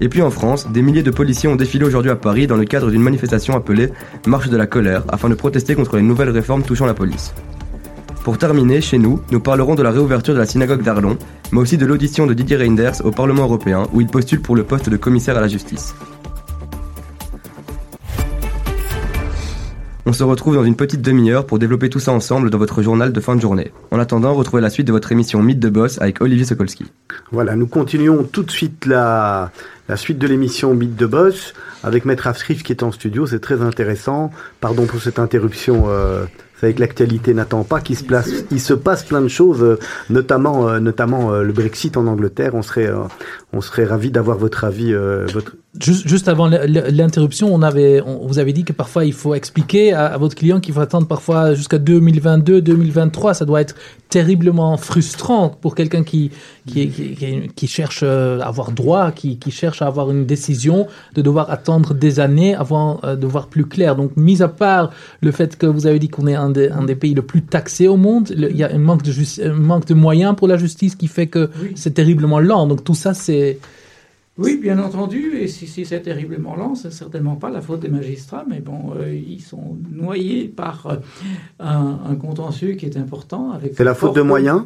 [0.00, 2.64] Et puis en France, des milliers de policiers ont défilé aujourd'hui à Paris dans le
[2.64, 3.90] cadre d'une manifestation appelée
[4.26, 7.34] Marche de la colère afin de protester contre les nouvelles réformes touchant la police.
[8.24, 11.18] Pour terminer, chez nous, nous parlerons de la réouverture de la synagogue d'Arlon,
[11.52, 14.64] mais aussi de l'audition de Didier Reinders au Parlement européen où il postule pour le
[14.64, 15.94] poste de commissaire à la justice.
[20.08, 23.12] On se retrouve dans une petite demi-heure pour développer tout ça ensemble dans votre journal
[23.12, 23.72] de fin de journée.
[23.90, 26.84] En attendant, retrouvez la suite de votre émission Mythe de Boss avec Olivier Sokolski.
[27.32, 29.50] Voilà, nous continuons tout de suite la,
[29.88, 33.26] la suite de l'émission Mythe de Boss avec Maître Afscrif qui est en studio.
[33.26, 34.30] C'est très intéressant.
[34.60, 35.86] Pardon pour cette interruption.
[35.88, 36.24] Euh,
[36.58, 39.78] c'est avec l'actualité n'attend pas qu'il se place, il se passe plein de choses, euh,
[40.08, 42.54] notamment, euh, notamment euh, le Brexit en Angleterre.
[42.54, 42.90] On serait,
[43.52, 48.38] on serait ravi d'avoir votre avis, votre, Juste, juste avant l'interruption, on avait, on, vous
[48.38, 51.54] avez dit que parfois il faut expliquer à, à votre client qu'il faut attendre parfois
[51.54, 53.34] jusqu'à 2022, 2023.
[53.34, 53.74] Ça doit être
[54.08, 56.30] terriblement frustrant pour quelqu'un qui,
[56.66, 61.22] qui, qui, qui, cherche à avoir droit, qui, qui cherche à avoir une décision, de
[61.22, 63.96] devoir attendre des années avant euh, de voir plus clair.
[63.96, 66.84] Donc, mis à part le fait que vous avez dit qu'on est un des, un
[66.84, 69.12] des pays le plus taxés au monde, le, il y a un manque de,
[69.44, 71.72] un manque de moyens pour la justice qui fait que oui.
[71.74, 72.66] c'est terriblement lent.
[72.66, 73.58] Donc, tout ça, c'est
[74.38, 77.88] Oui, bien entendu, et si, si c'est terriblement lent, c'est certainement pas la faute des
[77.88, 80.96] magistrats, mais bon, euh, ils sont noyés par euh,
[81.58, 83.52] un, un contentieux qui est important.
[83.52, 84.64] avec C'est la faute de moyens?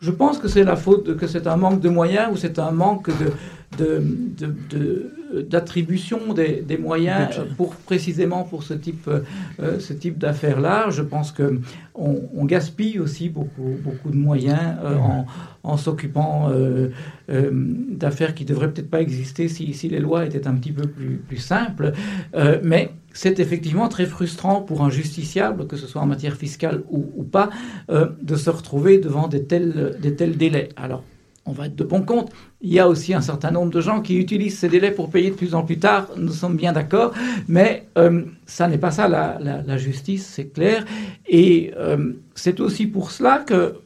[0.00, 2.58] Je pense que c'est la faute, de- que c'est un manque de moyens ou c'est
[2.58, 3.30] un manque de,
[3.78, 4.02] de,
[4.38, 10.90] de- de- d'attribution des, des moyens pour précisément pour ce type, euh, ce type d'affaires-là.
[10.90, 11.60] Je pense que
[11.94, 15.26] on, gaspille aussi beaucoup, beaucoup de moyens euh, en,
[15.62, 16.88] en s'occupant euh,
[17.30, 20.88] euh, d'affaires qui devraient peut-être pas exister si, si les lois étaient un petit peu
[20.88, 21.92] plus, plus simples.
[22.34, 26.82] Euh, mais c'est effectivement très frustrant pour un justiciable, que ce soit en matière fiscale
[26.90, 27.50] ou, ou pas,
[27.90, 30.70] euh, de se retrouver devant des tels, des tels délais.
[30.76, 31.04] Alors,
[31.50, 32.30] on va être de bon compte.
[32.62, 35.30] Il y a aussi un certain nombre de gens qui utilisent ces délais pour payer
[35.30, 37.12] de plus en plus tard, nous sommes bien d'accord,
[37.48, 40.84] mais euh, ça n'est pas ça la, justice, c'est clair.
[41.26, 43.80] Et euh, c'est aussi pour cela que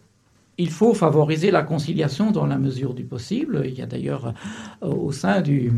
[0.56, 3.62] il faut favoriser la conciliation dans la mesure du possible.
[3.64, 4.34] Il y a d'ailleurs
[4.82, 5.72] euh, au sein du,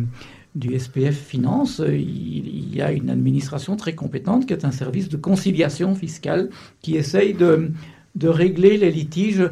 [0.78, 5.94] SPF Finance, il y a une administration très compétente qui est un service de conciliation
[5.94, 6.48] fiscale
[6.80, 7.72] qui essaye de,
[8.16, 9.50] de régler les litiges euh,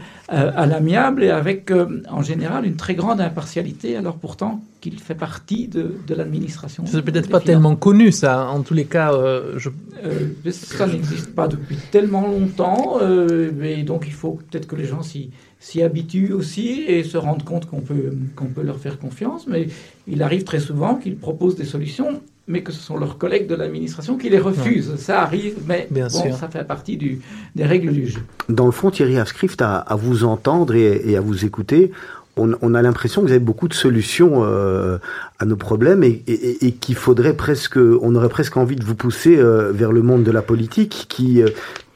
[0.56, 5.14] à l'amiable et avec euh, en général une très grande impartialité, alors pourtant qu'il fait
[5.14, 6.84] partie de, de l'administration.
[6.86, 7.44] C'est peut-être pas finances.
[7.44, 8.48] tellement connu, ça.
[8.48, 9.68] En tous les cas, euh, je...
[10.04, 14.86] Euh, ça n'existe pas depuis tellement longtemps, euh, et donc il faut peut-être que les
[14.86, 18.98] gens s'y, s'y habituent aussi et se rendent compte qu'on peut, qu'on peut leur faire
[18.98, 19.46] confiance.
[19.46, 19.68] Mais
[20.06, 23.54] il arrive très souvent qu'ils proposent des solutions, mais que ce sont leurs collègues de
[23.54, 24.96] l'administration qui les refusent.
[24.96, 26.34] Ça arrive, mais Bien bon, sûr.
[26.36, 27.20] ça fait partie du,
[27.54, 28.20] des règles du jeu.
[28.48, 31.90] Dans le fond, Thierry Avscrift, à, à vous entendre et, et à vous écouter,
[32.36, 34.98] on, on a l'impression que vous avez beaucoup de solutions euh,
[35.38, 38.96] à nos problèmes et, et- et qu'il faudrait presque, on aurait presque envie de vous
[38.96, 41.48] pousser euh, vers le monde de la politique qui, euh,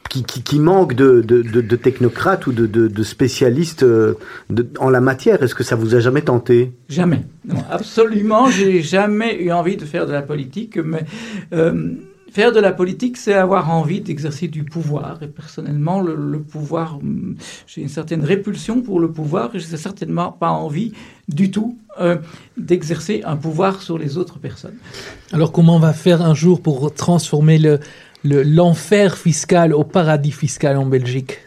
[0.09, 4.15] qui, qui, qui manque de, de, de, de technocrates ou de, de, de spécialistes euh,
[4.51, 5.43] de- en la matière.
[5.43, 6.73] Est-ce que ça vous a jamais tenté?
[6.89, 7.23] Jamais.
[7.45, 11.05] Non, absolument, j'ai jamais eu envie de faire de la politique, mais
[11.53, 11.93] euh,
[12.31, 15.19] faire de la politique, c'est avoir envie d'exercer du pouvoir.
[15.23, 19.71] Et personnellement, le, le pouvoir, hum, j'ai une certaine répulsion pour le pouvoir et je
[19.71, 20.93] n'ai certainement pas envie
[21.29, 22.17] du tout euh,
[22.57, 24.77] d'exercer un pouvoir sur les autres personnes.
[25.33, 27.81] Alors comment on va faire un jour pour transformer le
[28.25, 31.39] le- l'enfer fiscal au paradis fiscal en Belgique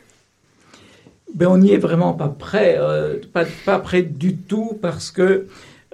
[1.34, 5.48] Ben, on n'y est vraiment pas prêt, euh, pas, pas prêt du tout, parce que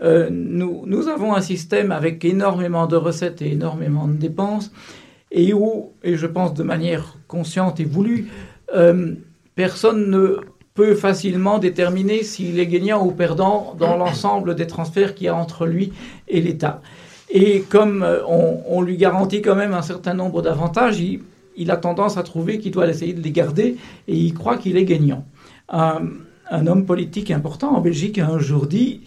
[0.04, 4.72] euh, nous, nous avons un système avec énormément de recettes et énormément de dépenses,
[5.32, 8.28] et où, et je pense de manière consciente et voulue,
[8.76, 9.14] euh,
[9.56, 10.38] personne ne
[10.74, 15.36] peut facilement déterminer s'il est gagnant ou perdant dans l'ensemble des transferts qu'il y a
[15.36, 15.92] entre lui
[16.28, 16.82] et l'État.
[17.30, 21.22] Et comme euh, on, on lui garantit quand même un certain nombre d'avantages, il,
[21.58, 23.76] il a tendance à trouver qu'il doit essayer de les garder
[24.08, 25.26] et il croit qu'il est gagnant.
[25.70, 26.02] Un,
[26.50, 29.02] un homme politique important en Belgique a un jour dit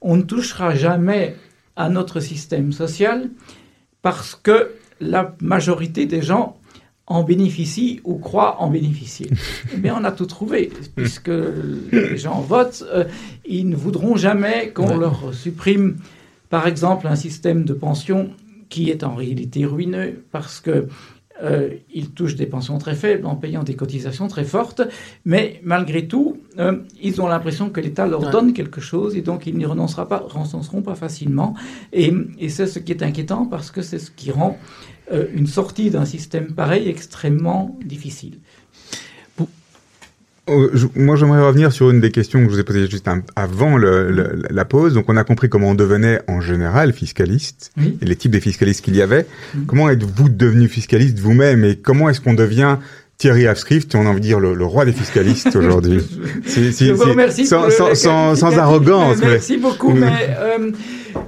[0.00, 1.34] on ne touchera jamais
[1.76, 3.30] à notre système social
[4.02, 6.56] parce que la majorité des gens
[7.06, 9.28] en bénéficient ou croient en bénéficier.
[9.74, 11.28] Eh bien, on a tout trouvé, puisque
[11.92, 13.04] les gens votent, euh,
[13.46, 14.96] ils ne voudront jamais qu'on Ouais.
[14.98, 15.96] leur supprime,
[16.54, 18.30] par exemple, un système de pension
[18.68, 20.86] qui est en réalité ruineux, parce que
[21.42, 24.80] euh, ils touchent des pensions très faibles en payant des cotisations très fortes,
[25.24, 29.48] mais malgré tout, euh, ils ont l'impression que l'État leur donne quelque chose et donc
[29.48, 31.54] ils n'y renoncera pas, renonceront pas facilement.
[31.92, 34.56] Et, et c'est ce qui est inquiétant parce que c'est ce qui rend
[35.10, 38.38] euh, une sortie d'un système pareil extrêmement difficile.
[40.46, 43.78] Je- moi, j'aimerais revenir sur une des questions que je vous ai posées juste avant
[43.78, 44.92] le- le- la pause.
[44.92, 47.96] Donc, on a compris comment on devenait en général fiscaliste Oui.
[48.02, 49.26] et les types de fiscalistes qu'il y avait.
[49.54, 49.64] Mhm.
[49.66, 52.76] Comment êtes-vous devenu fiscaliste vous-même et comment est-ce qu'on devient
[53.16, 56.00] Thierry Avscrift, on a envie de dire le, le roi des fiscalistes aujourd'hui?
[56.44, 57.62] Si- si- Je vous remercie sans,
[58.58, 59.18] arrogance.
[59.20, 59.92] mais- Merci beaucoup.
[59.92, 60.72] mais euh,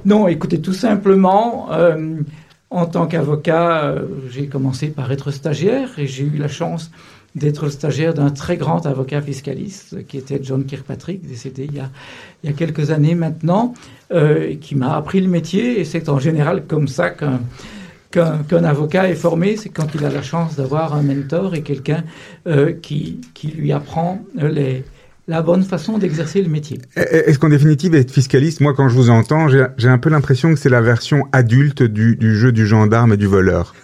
[0.05, 2.17] non, écoutez, tout simplement, euh,
[2.69, 6.91] en tant qu'avocat, euh, j'ai commencé par être stagiaire et j'ai eu la chance
[7.37, 11.79] d'être le stagiaire d'un très grand avocat fiscaliste qui était John Kirkpatrick, décédé il y
[11.79, 11.89] a,
[12.43, 13.73] il y a quelques années maintenant,
[14.11, 15.79] euh, qui m'a appris le métier.
[15.79, 20.21] Et c'est en général comme ça qu'un avocat est formé, c'est quand il a la
[20.21, 22.03] chance d'avoir un mentor et quelqu'un
[22.47, 24.83] euh, qui, qui lui apprend les,
[25.29, 26.79] la bonne façon d'exercer le métier.
[26.95, 30.59] Est-ce qu'en définitive, être fiscaliste, moi, quand je vous entends, j'ai un peu l'impression que
[30.59, 33.75] c'est la version adulte du, du jeu du gendarme et du voleur.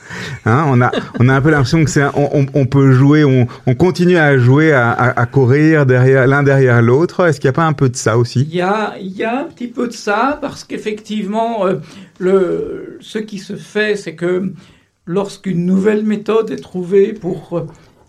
[0.46, 3.26] Hein, on a, on a un peu l'impression que c'est, on, on- on peut jouer,
[3.26, 7.28] on, on continue à jouer, à, à, à courir derrière l'un derrière l'autre.
[7.28, 8.48] Est-ce qu'il n'y a pas un peu de ça aussi?
[8.50, 11.76] Il y a, il y a un petit peu de ça, parce qu'effectivement, euh,
[12.20, 14.54] le, ce qui se fait, c'est que
[15.06, 17.66] lorsqu'une nouvelle méthode est trouvée pour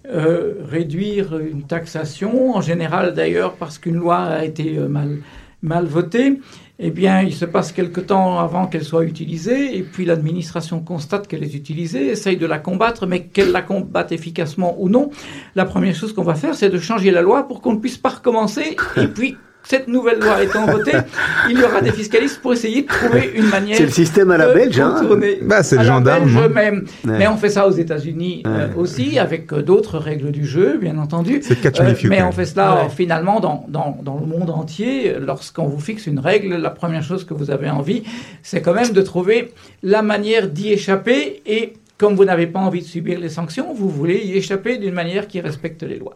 [0.07, 5.19] euh, réduire une taxation, en général d'ailleurs parce qu'une loi a été euh, mal,
[5.63, 6.41] mal votée,
[6.79, 11.29] eh bien, il se passe quelque temps avant qu'elle soit utilisée, et puis l'administration constate
[11.29, 15.11] qu'elle est utilisée, essaye de la combattre, mais qu'elle la combatte efficacement ou non.
[15.55, 17.97] La première chose qu'on va faire, c'est de changer la loi pour qu'on ne puisse
[17.97, 20.93] pas recommencer, et puis cette nouvelle loi étant votée,
[21.51, 23.77] il y aura des fiscalistes pour essayer de trouver une manière.
[23.77, 25.03] C'est le système à la belge, hein
[25.43, 26.25] bah, c'est le gendarme.
[26.25, 26.85] Belge, même.
[27.05, 30.99] Mais on fait ça aux États-Unis euh, aussi, avec euh, d'autres règles du jeu, bien
[30.99, 31.41] entendu.
[31.43, 35.17] C'est euh, Mais on fait cela finalement dans, dans, dans, le monde entier.
[35.19, 38.05] Lorsqu'on vous fixe une règle, la première chose que vous avez envie,
[38.43, 39.53] c'est quand même de trouver
[39.83, 41.43] la manière d'y échapper.
[41.47, 44.95] Et comme vous n'avez pas envie de subir les sanctions, vous voulez y échapper d'une
[44.95, 46.15] manière qui respecte les lois.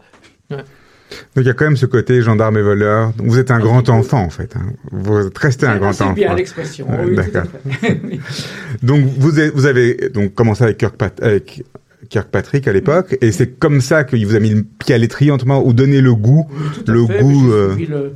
[1.35, 3.13] Donc il y a quand même ce côté gendarme et voleur.
[3.17, 4.55] Vous êtes un grand enfant en fait.
[4.55, 4.73] Hein.
[4.91, 6.09] Vous êtes resté un grand enfant.
[6.09, 6.87] C'est bien l'expression.
[7.03, 8.19] oui,
[8.83, 11.63] donc vous avez, vous avez donc commencé avec Kirkpatrick, avec
[12.09, 15.31] Kirkpatrick à l'époque, et c'est comme ça qu'il vous a mis le pied à l'étrier,
[15.31, 16.47] ou donné le goût,
[16.87, 17.75] le goût euh,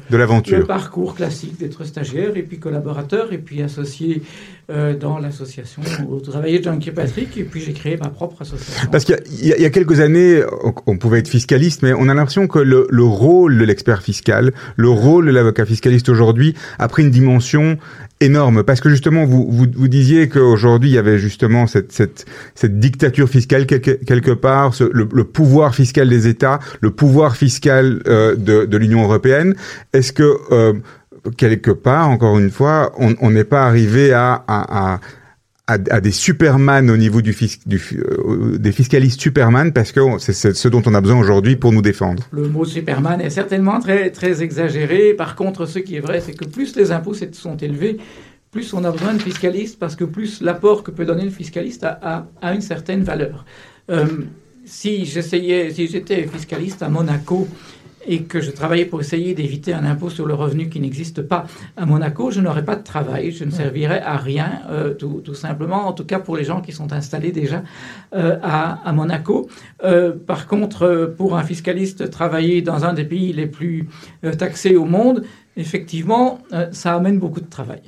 [0.10, 0.58] de l'aventure.
[0.60, 4.24] Le parcours classique d'être stagiaire et puis collaborateur et puis associé
[4.72, 8.90] euh, dans l'association où travaillait John Kirkpatrick et puis j'ai créé ma propre association.
[8.92, 10.42] Parce qu'il y, y, a quelques années,
[10.88, 14.54] on pouvait être fiscaliste, mais on a l'impression que le, le rôle de l'expert fiscal,
[14.76, 17.78] le rôle de l'avocat fiscaliste aujourd'hui a pris une dimension
[18.24, 22.26] énorme parce que justement vous vous, vous disiez qu'aujourd'hui il y avait justement cette cette,
[22.56, 27.36] cette dictature fiscale quelque, quelque part ce, le, le, pouvoir fiscal des États le pouvoir
[27.36, 29.56] fiscal euh, de, de l'Union européenne.
[29.94, 30.74] Est-ce que euh,
[31.38, 35.00] quelque part encore une fois on n'est pas arrivé à, à, à
[35.68, 37.34] à, des superman au niveau du,
[37.66, 41.72] du euh, des fiscalistes superman parce que c'est ce dont on a besoin aujourd'hui pour
[41.72, 42.28] nous défendre.
[42.32, 45.14] Le mot superman est certainement très très exagéré.
[45.14, 47.98] Par contre, ce qui est vrai, c'est que plus les impôts sont élevés,
[48.52, 51.86] plus on a besoin de fiscalistes parce que plus l'apport que peut donner le fiscaliste
[51.86, 53.46] a, a, une certaine valeur.
[53.90, 54.06] Euh,
[54.66, 57.48] si j'essayais, si j'étais fiscaliste à Monaco
[58.08, 61.46] et que je travaillais pour essayer d'éviter un impôt sur le revenu qui n'existe pas
[61.78, 65.36] à Monaco, je n'aurais pas de travail, je ne servirais à rien, euh, tout, tout,
[65.36, 67.64] simplement, en tout cas pour les gens qui sont installés déjà
[68.14, 69.50] euh, à, à, Monaco.
[69.84, 73.88] Euh, par contre, pour un fiscaliste, travailler dans un des pays les plus
[74.24, 75.24] euh, taxés au monde,
[75.58, 77.82] effectivement, euh, ça amène beaucoup de travail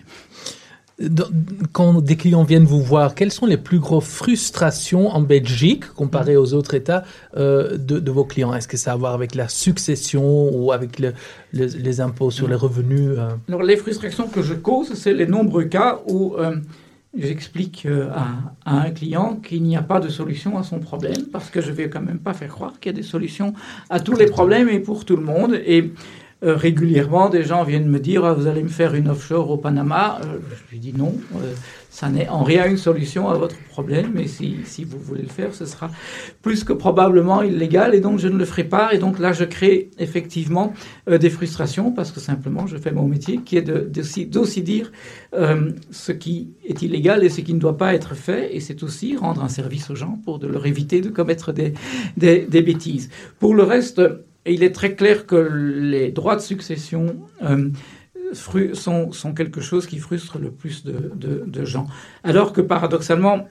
[1.74, 6.38] quand des clients viennent vous voir, quelles sont les plus grosses frustrations en Belgique comparé
[6.38, 7.04] aux autres États
[7.36, 8.54] euh, de, vos clients?
[8.54, 11.14] Est-ce que ça a à voir avec la succession ou avec le,
[11.52, 13.32] le, les impôts sur les revenus euh?
[13.50, 16.56] Alors, les frustrations que je cause, c'est les nombreux cas où euh,
[17.18, 18.28] j'explique à,
[18.66, 21.72] à, un client qu'il n'y a pas de solution à son problème parce que je
[21.72, 23.54] ne vais quand même pas faire croire qu'il y a des solutions
[23.90, 25.60] à tous les problèmes et pour tout le monde.
[25.66, 25.92] Et
[26.46, 30.20] euh, régulièrement, des gens viennent me dire Vous allez me faire une offshore au Panama
[30.24, 31.54] euh, Je lui dis non, euh,
[31.90, 35.56] ça n'est en rien une solution à votre problème, mais si, vous voulez le faire,
[35.56, 35.90] ce sera
[36.44, 38.94] plus que probablement illégal, et donc je ne le ferai pas.
[38.94, 40.74] Et donc là, je crée effectivement
[41.08, 44.92] des frustrations, parce que simplement, je fais mon métier, qui est d'aussi de, dire
[45.92, 49.16] ce qui est illégal et ce qui ne doit pas être fait, et c'est aussi
[49.16, 53.10] rendre un service aux gens pour de leur éviter de commettre des bêtises.
[53.40, 54.02] Pour le reste,
[54.46, 57.70] et il est très clair que les droits de succession euh,
[58.34, 61.88] sont, sont, quelque chose qui frustre le plus de, de, de, gens.
[62.24, 63.48] Alors que paradoxalement,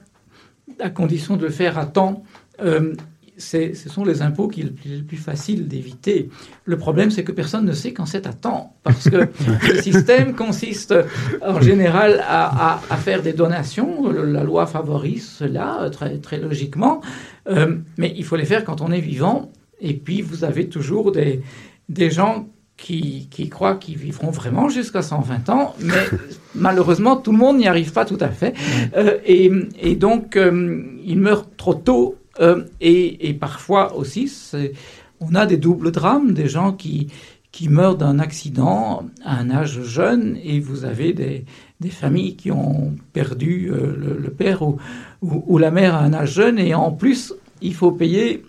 [0.79, 2.23] à condition de le faire à temps,
[2.61, 2.93] euh,
[3.37, 6.29] ce sont les impôts qui sont le plus facile d'éviter.
[6.63, 9.17] Le problème, c'est que personne ne sait quand c'est à temps, parce que
[9.67, 10.93] le système consiste
[11.41, 14.09] en général à, à, à, faire des donations.
[14.09, 17.01] La loi favorise cela très, très logiquement,
[17.49, 21.11] euh, mais il faut les faire quand on est vivant et puis, vous avez toujours
[21.11, 21.41] des,
[21.89, 22.47] des gens
[22.77, 25.93] qui, qui croient qu'ils vivront vraiment jusqu'à 120 ans, mais
[26.55, 28.53] malheureusement, tout le monde n'y arrive pas tout à fait.
[28.95, 32.15] Euh, et, et, donc, euh, ils meurent trop tôt.
[32.41, 34.29] Euh, et, et, parfois aussi,
[35.21, 37.07] on a des doubles drames, des gens qui,
[37.53, 41.45] qui meurent d'un accident à un âge jeune, et vous avez des,
[41.79, 44.77] des familles qui ont perdu le, le, père ou,
[45.21, 48.43] ou, ou, la mère à un âge jeune, et en plus, il faut payer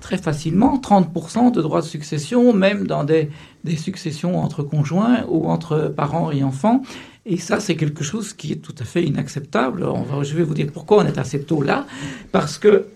[0.00, 3.30] très facilement 30% de droits de succession, même dans des,
[3.64, 6.82] des, successions entre conjoints ou entre parents et enfants.
[7.24, 9.84] Et ça, c'est quelque chose qui est tout à fait inacceptable.
[10.22, 11.86] Je vais vous dire pourquoi on est à ces taux-là.
[12.30, 12.86] Parce que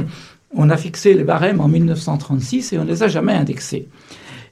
[0.54, 3.88] on a fixé les barèmes en 1936 et on ne les a jamais indexés.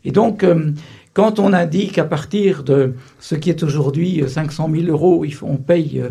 [0.04, 0.70] Et donc, euh,
[1.12, 6.00] quand on indique qu'à partir de ce qui est aujourd'hui 500 000 euros, on paye
[6.00, 6.10] euh,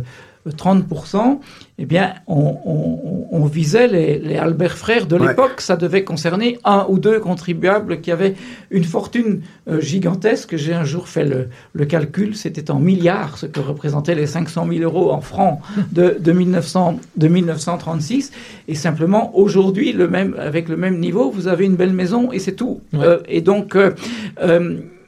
[0.51, 1.39] 30%,
[1.77, 5.55] eh bien, on, on, on visait les, les, Albert Frères de l'époque.
[5.57, 5.63] Ouais.
[5.63, 8.35] Ça devait concerner un ou deux contribuables qui avaient
[8.71, 10.55] une fortune euh, gigantesque.
[10.55, 14.67] J'ai un jour fait le, le calcul, c'était en milliards ce que représentaient les 500
[14.71, 15.59] 000 euros en francs
[15.91, 18.31] de, de, 1900, de 1936.
[18.69, 22.39] Et simplement, aujourd'hui, le même, avec le même niveau, vous avez une belle maison et
[22.39, 22.79] c'est tout.
[22.93, 22.99] Ouais.
[23.03, 23.91] Euh, et donc, euh,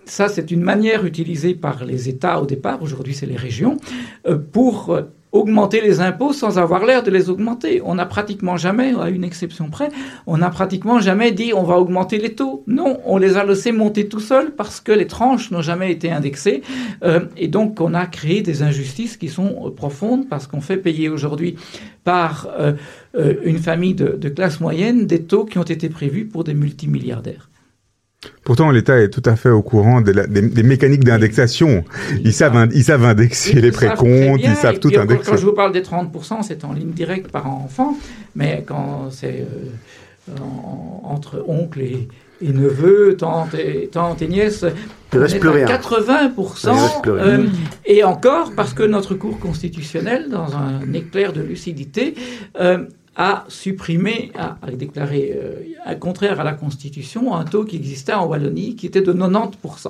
[0.04, 3.78] ça, c'est une manière utilisée par les États au départ, aujourd'hui c'est les régions,
[4.54, 4.98] pour
[5.32, 7.82] augmenter les impôts sans avoir l'air de les augmenter.
[7.84, 9.90] On n'a pratiquement jamais, à une exception près,
[10.26, 12.64] on n'a pratiquement jamais dit on va augmenter les taux.
[12.68, 16.12] Non, on les a laissés monter tout seuls parce que les tranches n'ont jamais été
[16.12, 16.62] indexées.
[17.04, 21.10] Euh, et donc on a créé des injustices qui sont profondes parce qu'on fait payer
[21.10, 21.56] aujourd'hui
[22.04, 22.48] par
[23.14, 27.50] une famille de classe moyenne des taux qui ont été prévus pour des multimilliardaires.
[28.44, 31.84] Pourtant, l'État est tout à fait au courant des, des, mécaniques d'indexation.
[32.24, 35.32] Ils savent, ils savent indexer les précomptes, ils savent tout indexer.
[35.32, 37.96] Quand je vous parle des 30%, c'est en ligne directe par enfant,
[38.36, 39.46] mais quand c'est
[40.30, 40.34] euh,
[41.04, 42.08] entre oncles et,
[42.42, 44.66] neveux, tantes et, tantes et nièces,
[45.14, 47.08] on est à 80%.
[47.08, 47.46] Euh,
[47.86, 52.16] et encore, parce que notre Cour constitutionnelle, dans un éclair de lucidité,
[52.60, 52.86] euh,
[53.18, 58.76] a supprimé, a, déclaré, euh, contraire à la Constitution, un taux qui existait en Wallonie
[58.76, 59.88] qui était de 90%.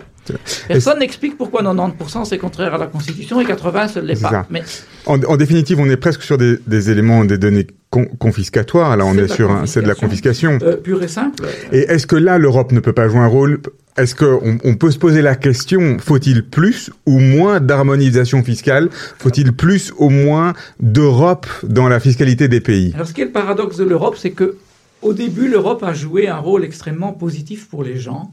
[0.70, 4.46] Personne n'explique pourquoi 90% c'est contraire à la Constitution et 80% ce ne l'est pas.
[4.50, 4.64] Mais...
[5.06, 8.96] En, définitive, on est presque sur des, éléments, des données confiscatoires.
[8.96, 10.58] Là, on est, sur c'est de la confiscation.
[10.62, 11.46] Euh, pure et simple.
[11.74, 13.62] Et est-ce que là, l'Europe ne peut pas jouer un rôle
[13.98, 18.90] est-ce qu'on on peut se poser la question, faut-il plus ou moins d'harmonisation fiscale?
[18.92, 22.92] Faut-il plus ou moins d'Europe dans la fiscalité des pays?
[22.94, 24.58] Alors ce qui est le paradoxe de l'Europe, c'est que
[25.02, 28.32] au début, l'Europe a joué un rôle extrêmement positif pour les gens.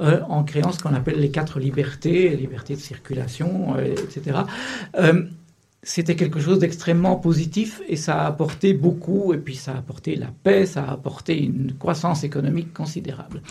[0.00, 4.38] Euh, en créant ce qu'on appelle les quatre libertés, liberté de circulation, euh, etc
[5.82, 10.14] c'était quelque chose d'extrêmement positif et ça a apporté beaucoup, et puis ça a apporté
[10.14, 13.42] la paix, ça a apporté une croissance économique considérable.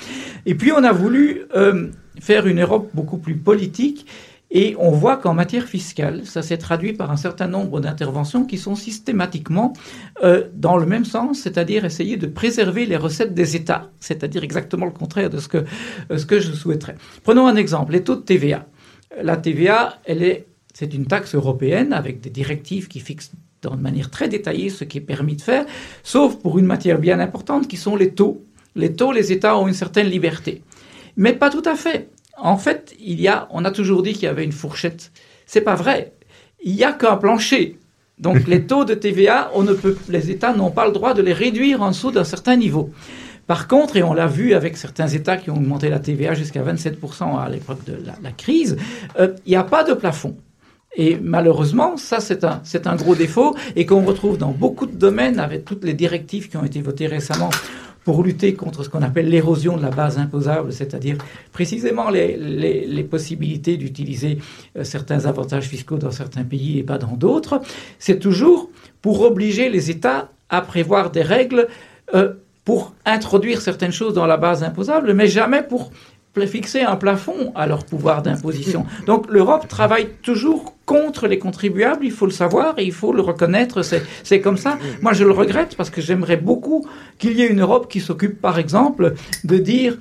[0.45, 4.05] Et puis on a voulu euh, faire une Europe beaucoup plus politique
[4.49, 8.57] et on voit qu'en matière fiscale, ça s'est traduit par un certain nombre d'interventions qui
[8.57, 9.73] sont systématiquement
[10.23, 14.85] euh, dans le même sens, c'est-à-dire essayer de préserver les recettes des États, c'est-à-dire exactement
[14.85, 15.65] le contraire de ce que,
[16.11, 16.95] euh, ce que je souhaiterais.
[17.23, 18.65] Prenons un exemple, les taux de TVA.
[19.21, 24.09] La TVA, elle est c'est une taxe européenne avec des directives qui fixent de manière
[24.09, 25.65] très détaillée ce qui est permis de faire,
[26.03, 28.43] sauf pour une matière bien importante qui sont les taux.
[28.75, 30.61] Les taux, les États ont une certaine liberté.
[31.17, 32.09] Mais pas tout à fait.
[32.37, 35.11] En fait, il y a, on a toujours dit qu'il y avait une fourchette.
[35.45, 36.13] C'est pas vrai.
[36.63, 37.77] Il n'y a qu'un plancher.
[38.17, 41.21] Donc les taux de TVA, on ne peut, les États n'ont pas le droit de
[41.21, 42.89] les réduire en dessous d'un certain niveau.
[43.47, 46.63] Par contre, et on l'a vu avec certains États qui ont augmenté la TVA jusqu'à
[46.63, 48.77] 27% à l'époque de la, crise,
[49.19, 50.37] euh, il n'y a pas de plafond.
[50.95, 54.95] Et malheureusement, ça c'est un, c'est un gros défaut et qu'on retrouve dans beaucoup de
[54.95, 57.49] domaines avec toutes les directives qui ont été votées récemment
[58.03, 61.17] pour lutter contre ce qu'on appelle l'érosion de la base imposable, c'est-à-dire
[61.51, 64.39] précisément les, les, possibilités d'utiliser
[64.77, 67.61] euh, certains avantages fiscaux dans certains pays et pas dans d'autres.
[67.99, 68.69] C'est toujours
[69.01, 71.67] pour obliger les États à prévoir des règles
[72.15, 72.33] euh,
[72.65, 75.91] pour introduire certaines choses dans la base imposable, mais jamais pour
[76.45, 78.85] fixer un plafond à leur pouvoir d'imposition.
[79.05, 83.21] Donc l'Europe travaille toujours contre les contribuables, il faut le savoir et il faut le
[83.21, 83.81] reconnaître,
[84.23, 84.77] c'est comme ça.
[85.01, 88.41] Moi je le regrette parce que j'aimerais beaucoup qu'il y ait une Europe qui s'occupe
[88.41, 89.13] par exemple
[89.43, 89.97] de dire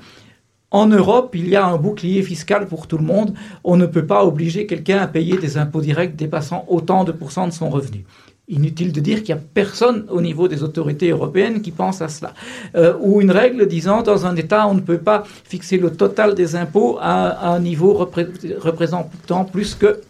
[0.72, 3.34] en Europe, il y a un bouclier fiscal pour tout le monde.
[3.64, 7.48] On ne peut pas obliger quelqu'un à payer des impôts directs dépassant autant de pourcents
[7.48, 8.04] de son revenu.
[8.50, 12.08] Inutile de dire qu'il n'y a personne au niveau des autorités européennes qui pense à
[12.08, 12.34] cela.
[12.74, 16.34] Euh, ou une règle disant dans un État, on ne peut pas fixer le total
[16.34, 20.00] des impôts à, un niveau représentant plus que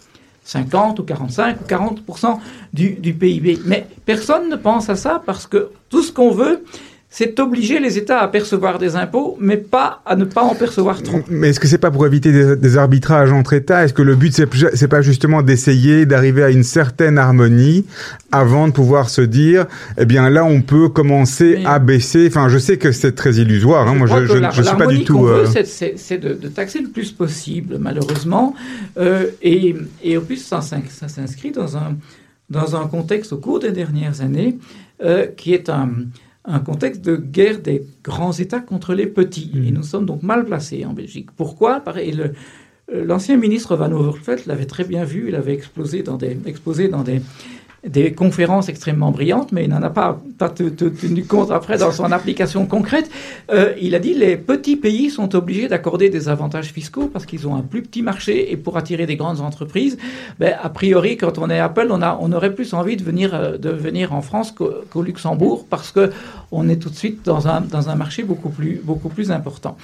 [0.45, 2.01] 50 ou 45 ou 40
[2.73, 3.61] du, du PIB.
[3.67, 6.65] Mais personne ne pense à ça parce que tout ce qu'on veut,
[7.13, 11.03] c'est obliger les États à percevoir des impôts, mais pas à ne pas en percevoir
[11.03, 11.19] trop.
[11.29, 13.85] Mais est-ce que c'est pas pour éviter des, arbitrages entre États?
[13.85, 17.85] Est-ce que le but c'est pas justement d'essayer d'arriver à une certaine harmonie
[18.31, 19.67] avant de pouvoir se dire,
[19.99, 22.29] eh bien là on peut commencer à baisser?
[22.29, 23.89] Enfin, je sais que c'est très illusoire.
[23.89, 23.97] Hein.
[23.97, 25.27] Moi, je, je, suis pas du tout.
[25.27, 25.47] Euh...
[25.47, 28.55] C'est de, de, taxer le plus possible, malheureusement,
[28.99, 31.97] euh, et, et au plus ça, ça s'inscrit dans un
[32.51, 34.59] dans un contexte au cours des dernières années
[35.03, 35.91] euh, qui est un
[36.53, 39.51] un contexte de guerre des grands États contre les petits.
[39.55, 39.75] Et mmh.
[39.75, 41.31] nous sommes donc mal placés en Belgique.
[41.37, 41.83] Pourquoi?
[41.97, 42.29] Euh,
[42.93, 47.03] L'ancien ministre Van Overveld l'avait très bien vu, il avait explosé dans des, exposé dans
[47.03, 47.23] des,
[47.87, 52.67] des conférences extrêmement brillantes, mais il n'en a pas, tenu compte après dans son application
[52.67, 53.11] concrète.
[53.51, 57.49] Euh, il a dit les petits pays sont obligés d'accorder des avantages fiscaux parce qu'ils
[57.49, 59.97] ont un plus petit marché et pour attirer des grandes entreprises,
[60.39, 63.35] ben, a priori, quand on est Apple, on, a, on aurait plus envie de venir,
[63.35, 66.11] euh, de venir en France qu'au Luxembourg parce que
[66.53, 69.79] on est tout de suite dans un, dans un marché beaucoup plus, beaucoup plus important.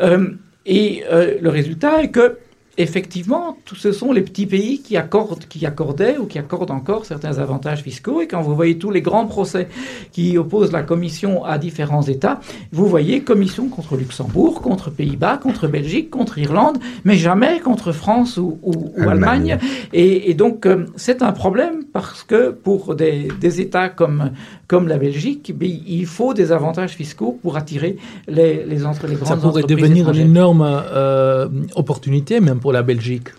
[0.00, 0.30] Euh,
[0.66, 2.36] et le résultat est que
[2.82, 7.04] effectivement, tout ce sont les petits pays qui accordent, qui accordaient ou qui accordent encore
[7.04, 8.20] certains avantages fiscaux.
[8.20, 9.68] Et quand vous voyez tous les grands procès
[10.12, 12.40] qui opposent la Commission à différents États,
[12.72, 18.36] vous voyez Commission contre Luxembourg, contre Pays-Bas, contre Belgique, contre Irlande, mais jamais contre France
[18.36, 19.58] ou, ou- ou Allemagne.
[19.92, 24.30] Et, et donc, euh, c'est un problème parce que pour des, des États comme,
[24.70, 27.96] comme la Belgique, il faut des avantages fiscaux pour attirer
[28.28, 32.72] les, les, entre, les grandes Ça pourrait entreprises devenir une énorme euh, opportunité même pour
[32.72, 33.30] la Belgique.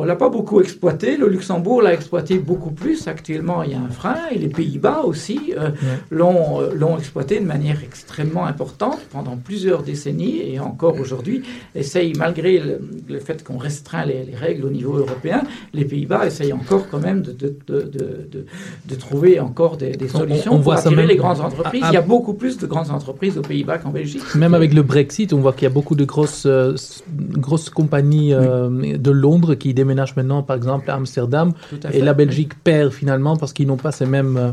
[0.00, 1.16] On l'a pas beaucoup exploité.
[1.16, 3.08] Le Luxembourg l'a exploité beaucoup plus.
[3.08, 4.14] Actuellement, il y a un frein.
[4.30, 5.70] Et les Pays-Bas aussi euh,
[6.10, 11.42] l'ont euh, l'ont exploité de manière extrêmement importante pendant plusieurs décennies et encore aujourd'hui
[11.74, 15.42] essayent, malgré le, le fait qu'on restreint les, les règles au niveau européen,
[15.74, 17.82] les Pays-Bas essayent encore quand même de, de, de,
[18.88, 21.40] de, trouver encore des, des On- solutions on pour voit ça attirer même- les grandes
[21.40, 21.80] entreprises.
[21.82, 21.92] Ah, ah.
[21.92, 24.22] Il y a beaucoup plus de grandes entreprises aux Pays-Bas qu'en Belgique.
[24.36, 26.74] Même avec le Brexit, on voit qu'il y a beaucoup de grosses, euh,
[27.46, 31.52] grosses compagnies euh, de Londres qui déménagent maintenant, par exemple, à Amsterdam.
[31.84, 34.52] À Et la Belgique perd finalement parce qu'ils n'ont pas ces mêmes, euh,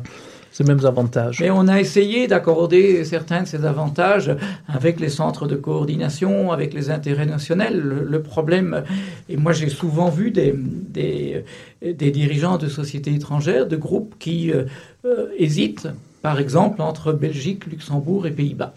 [0.52, 1.40] ces mêmes avantages.
[1.42, 4.32] Mais on a essayé d'accorder certains de ces avantages
[4.68, 7.66] avec les centres de coordination, avec les intérêts nationaux.
[7.72, 8.84] Le, le problème,
[9.28, 10.56] et moi j'ai souvent vu des,
[10.98, 11.44] des,
[11.82, 14.64] des dirigeants de sociétés étrangères, de groupes qui euh,
[15.04, 15.90] euh, hésitent,
[16.22, 18.74] par exemple, entre Belgique, Luxembourg et Pays-Bas.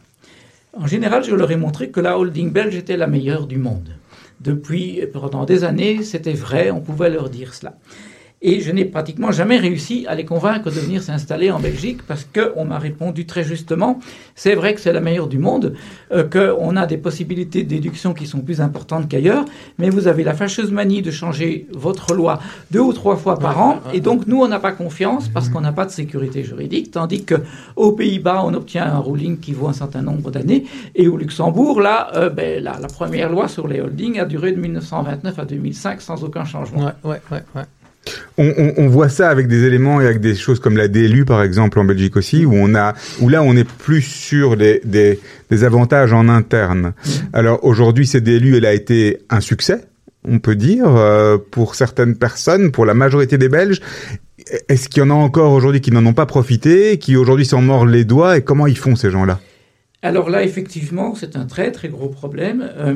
[0.77, 3.91] En général, je leur ai montré que la holding belge était la meilleure du monde.
[4.41, 7.78] Depuis, pendant des années, c'était vrai, on pouvait leur dire cela.
[8.41, 12.24] Et je n'ai pratiquement jamais réussi à les convaincre de venir s'installer en Belgique parce
[12.24, 13.99] qu'on m'a répondu très justement,
[14.36, 15.74] c'est vrai que c'est la meilleure du monde,
[16.12, 19.45] euh, qu'on a des possibilités de déduction qui sont plus importantes qu'ailleurs,
[19.78, 22.39] mais vous avez la fâcheuse manie de changer votre loi
[22.70, 25.61] deux ou trois fois par an, et donc nous, on n'a pas confiance parce qu'on
[25.61, 27.34] n'a pas de sécurité juridique, tandis que
[27.74, 30.64] aux Pays-Bas, on obtient un ruling qui vaut un certain nombre d'années,
[30.95, 34.53] et au Luxembourg, là, euh, ben, la, la première loi sur les holdings a duré
[34.53, 36.84] de 1929 à 2005 sans aucun changement.
[37.05, 37.62] Ouais, ouais, ouais.
[38.38, 41.24] On, on, on voit ça avec des éléments et avec des choses comme la DLU
[41.24, 44.80] par exemple en Belgique aussi où on a où là on est plus sur des,
[44.84, 45.20] des,
[45.51, 46.94] des avantages en interne.
[47.32, 49.82] Alors aujourd'hui cette DLU elle a été un succès
[50.26, 53.80] on peut dire euh, pour certaines personnes pour la majorité des Belges.
[54.68, 57.61] Est-ce qu'il y en a encore aujourd'hui qui n'en ont pas profité, qui aujourd'hui s'en
[57.61, 59.40] mordent les doigts et comment ils font ces gens-là?
[60.01, 62.70] Alors là, effectivement, c'est un très très gros problème.
[62.76, 62.94] Euh,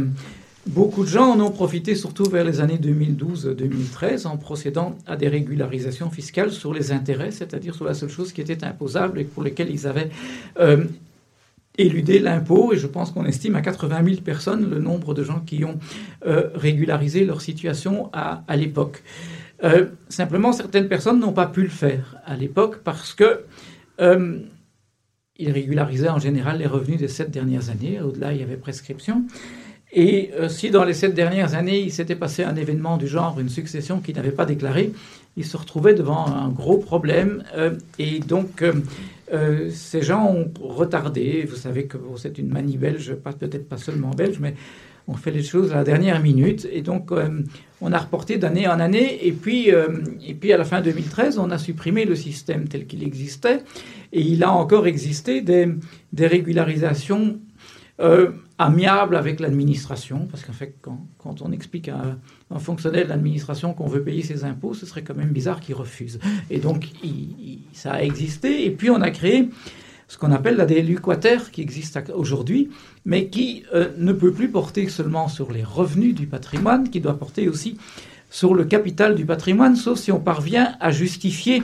[0.67, 5.29] beaucoup de gens en ont profité, surtout vers les années 2012-2013, en procédant à des
[5.29, 9.43] régularisations fiscales sur les intérêts, c'est-à-dire sur la seule chose qui était imposable et pour
[9.43, 10.11] lesquelles ils avaient
[10.61, 10.85] euh,
[11.77, 12.73] éludé l'impôt.
[12.73, 15.79] Et je pense qu'on estime à 80 000 personnes le nombre de gens qui ont
[16.27, 19.03] euh, régularisé leur situation à, l'époque.
[19.65, 23.45] Euh, simplement, certaines personnes n'ont pas pu le faire à l'époque parce que
[25.39, 28.01] ils régularisaient en général les revenus des sept dernières années.
[28.01, 29.25] Au-delà, il y avait prescription.
[29.93, 33.39] Et euh, si dans les sept dernières années, il s'était passé un événement du genre,
[33.39, 34.93] une succession qu'ils n'avaient pas déclarée,
[35.37, 37.45] ils se retrouvaient devant un gros problème.
[37.57, 41.47] euh, et donc, euh, ces gens ont retardé.
[41.49, 44.55] Vous savez que bon, c'est une manie belge, peut-être pas seulement belge, mais
[45.09, 46.67] on fait les choses à la dernière minute.
[46.71, 47.11] Et donc,
[47.81, 49.27] on a reporté d'année en année.
[49.27, 53.03] Et puis, et puis, à la fin 2013, on a supprimé le système tel qu'il
[53.03, 53.63] existait.
[54.13, 57.41] Et il a encore existé des régularisations
[58.03, 62.17] euh, amiables avec l'administration, parce qu'en fait, quand, on explique à
[62.51, 65.75] un fonctionnaire de l'administration qu'on veut payer ses impôts, ce serait quand même bizarre qu'il
[65.75, 66.19] refuse.
[66.51, 66.89] Et donc,
[67.73, 68.67] ça a existé.
[68.67, 69.49] Et puis, on a créé
[70.09, 72.69] ce qu'on appelle la DLU quater, qui existe aujourd'hui,
[73.07, 77.19] mais qui euh, ne peut plus porter seulement sur les revenus du patrimoine, qui doit
[77.19, 77.79] porter aussi
[78.29, 81.63] sur le capital du patrimoine, sauf si on parvient à justifier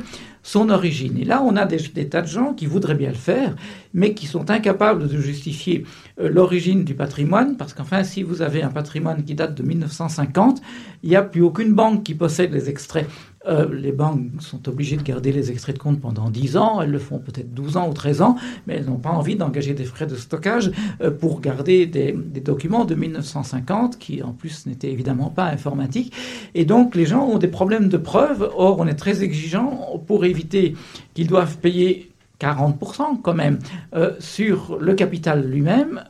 [0.49, 1.19] son origine.
[1.19, 3.55] Et là, on a des, tas de gens qui voudraient bien le faire,
[3.93, 5.85] mais qui sont incapables de justifier
[6.19, 10.63] euh, l'origine du patrimoine, parce qu'enfin, si vous avez un patrimoine qui date de 1950,
[11.03, 13.07] il n'y a plus aucune banque qui possède les extraits.
[13.47, 16.91] Euh, les banques sont obligées de garder les extraits de compte pendant 10 ans, elles
[16.91, 18.37] le font peut-être 12 ans ou 13 ans,
[18.67, 22.85] mais elles n'ont pas envie d'engager des frais de stockage euh, pour garder des, documents
[22.85, 26.13] de 1950, qui en plus n'étaient évidemment pas informatiques.
[26.55, 30.25] Et donc les gens ont des problèmes de preuve, or on est très exigeant pour
[30.25, 30.75] éviter
[31.15, 32.11] qu'ils doivent payer
[32.41, 33.59] 40% quand même
[33.95, 36.03] euh, sur le capital lui-même.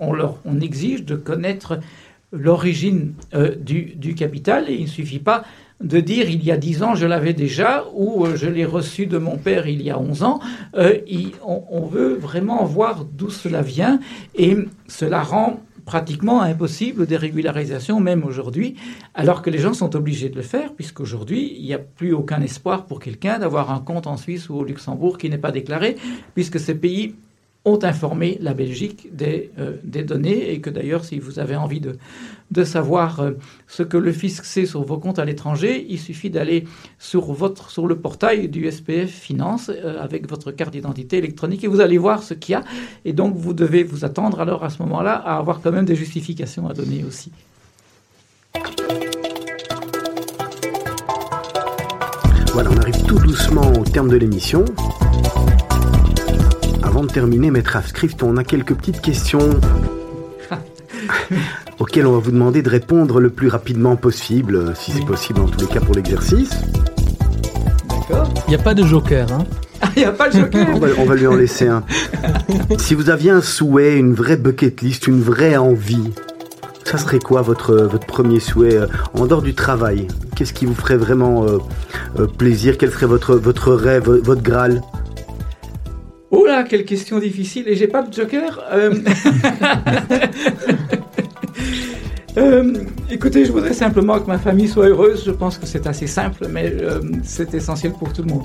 [0.00, 1.78] On, leur, on exige de connaître
[2.32, 3.14] l'origine
[3.60, 5.44] du, du capital et il ne suffit pas
[5.80, 9.06] de dire il y a 10 ans je l'avais déjà ou euh, je l'ai reçu
[9.06, 10.40] de mon père il y a 11 ans.
[10.74, 10.98] Euh,
[11.44, 14.00] on, on veut vraiment voir d'où cela vient
[14.34, 14.56] et
[14.88, 18.76] cela rend pratiquement impossible des régularisations même aujourd'hui,
[19.14, 22.42] alors que les gens sont obligés de le faire, puisqu'aujourd'hui, il n'y a plus aucun
[22.42, 25.96] espoir pour quelqu'un d'avoir un compte en Suisse ou au Luxembourg qui n'est pas déclaré,
[26.34, 27.14] puisque ces pays
[27.68, 31.80] ont informé la Belgique des, euh, des données et que d'ailleurs, si vous avez envie
[31.80, 31.96] de,
[32.50, 33.32] de savoir euh,
[33.66, 36.64] ce que le fisc sait sur vos comptes à l'étranger, il suffit d'aller
[36.98, 37.36] sur,
[37.68, 41.98] sur le portail du SPF Finance euh, avec votre carte d'identité électronique et vous allez
[41.98, 42.64] voir ce qu'il y a.
[43.04, 45.96] Et donc, vous devez vous attendre alors à ce moment-là à avoir quand même des
[45.96, 47.30] justifications à donner aussi.
[52.52, 54.64] Voilà, on arrive tout doucement au terme de l'émission.
[56.98, 59.60] Avant de terminer, Maître Afscrift, on a quelques petites questions.
[61.78, 65.46] Auxquelles on va vous demander de répondre le plus rapidement possible, si c'est possible en
[65.46, 66.50] tous les cas pour l'exercice.
[67.88, 68.28] D'accord.
[68.48, 69.44] Il n'y a pas de joker, hein.
[69.80, 70.66] Ah, il n'y a pas de joker.
[70.74, 71.84] On va, on va lui en laisser un.
[72.78, 76.10] Si vous aviez un souhait, une vraie bucket list, une vraie envie,
[76.82, 80.08] ça serait quoi votre, votre premier souhait euh, en dehors du travail?
[80.34, 81.58] Qu'est-ce qui vous ferait vraiment euh,
[82.18, 82.76] euh, plaisir?
[82.76, 84.82] Quel serait votre, votre rêve, votre Graal?
[86.30, 87.66] Oh là, quelle question difficile.
[87.68, 88.62] Et j'ai pas de joker.
[88.70, 88.94] Euh,
[92.36, 92.74] euh,
[93.10, 95.24] écoutez, je voudrais simplement que ma famille soit heureuse.
[95.24, 98.44] Je pense que c'est assez simple, mais euh, c'est essentiel pour tout le monde.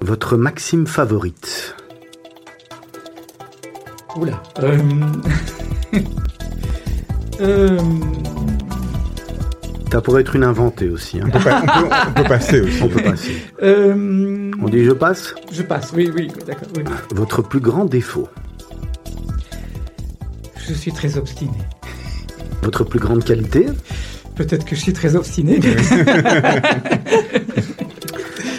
[0.00, 1.76] Votre maxime favorite
[4.16, 4.42] Oula.
[9.92, 11.20] Ça pourrait être une inventée aussi.
[11.20, 11.24] hein.
[11.26, 12.82] On peut, pas- on peut- on peut passer aussi.
[12.82, 13.36] On peut passer.
[13.62, 15.92] euh, On dit je passe je passe.
[15.94, 16.66] Oui, oui, oui, d'accord.
[16.76, 16.82] oui.
[17.14, 18.26] Votre plus grand défaut
[20.66, 21.52] Je suis très obstiné.
[22.62, 23.66] Votre plus grande qualité
[24.34, 25.60] Peut-être que je suis très obstiné.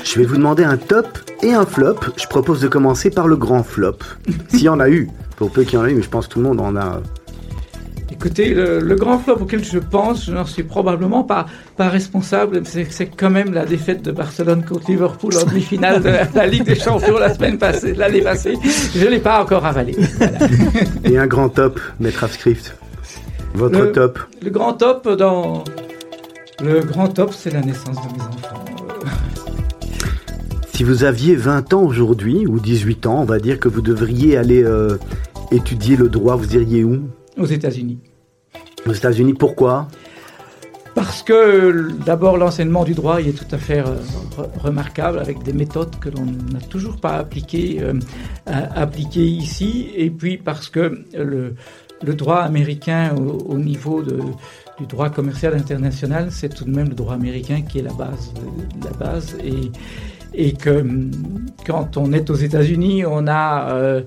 [0.04, 1.96] Je vais vous demander un top et un flop.
[2.16, 3.98] Je propose de commencer par le grand flop.
[4.50, 5.10] S'il y en a eu.
[5.38, 6.76] Pour peu qu'il y en a eu, mais je pense que tout le monde en
[6.76, 7.02] a.
[8.14, 12.62] Écoutez, le, le grand flop auquel je pense, je n'en suis probablement pas, pas responsable.
[12.66, 16.64] C'est quand même la défaite de Barcelone contre Liverpool en demi-finale de la, la Ligue
[16.64, 18.54] des Champions la semaine passée, l'année passée.
[18.96, 19.96] Je ne l'ai pas encore avalé.
[20.18, 20.38] Voilà.
[21.06, 22.76] Et un grand top, Maître Script.
[23.56, 24.20] Votre Le- top.
[24.44, 25.64] Le grand top dans.
[26.64, 28.64] Le grand top, c'est la naissance de mes enfants.
[30.74, 34.38] Si vous aviez 20 ans aujourd'hui, ou 18 ans, on va dire que vous devriez
[34.38, 34.98] aller euh,
[35.52, 37.02] étudier le droit, vous iriez où?
[37.38, 38.00] Aux États-Unis.
[38.88, 39.88] Aux États-Unis, pourquoi?
[40.96, 43.96] Parce que d'abord l'enseignement du droit il est tout à fait euh,
[44.38, 47.94] re- remarquable avec des méthodes que l'on n'a toujours pas appliquées, euh,
[48.46, 51.56] appliquées ici, et puis parce que le,
[52.04, 54.20] le droit américain au, au niveau de,
[54.78, 58.32] du droit commercial international, c'est tout de même le droit américain qui est la base,
[58.84, 59.72] la base, et,
[60.36, 61.10] et que hum,
[61.66, 64.02] quand on est aux États-Unis, on a euh,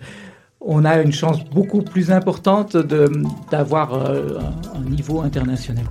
[0.68, 3.10] on a une chance beaucoup plus importante de-
[3.50, 4.38] d'avoir euh,
[4.74, 5.84] un, niveau international.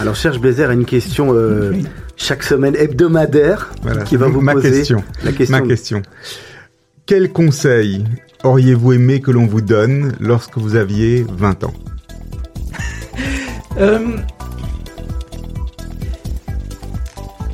[0.00, 1.84] Alors, Serge Bézère a une question euh, Oui.
[2.16, 5.02] chaque semaine hebdomadaire Voilà, qui va vous ma poser question.
[5.24, 5.58] la question.
[5.58, 6.02] Ma question.
[7.06, 8.04] Quel conseil
[8.44, 11.74] auriez-vous aimé que l'on vous donne lorsque vous aviez 20 ans?
[13.80, 14.16] Euh,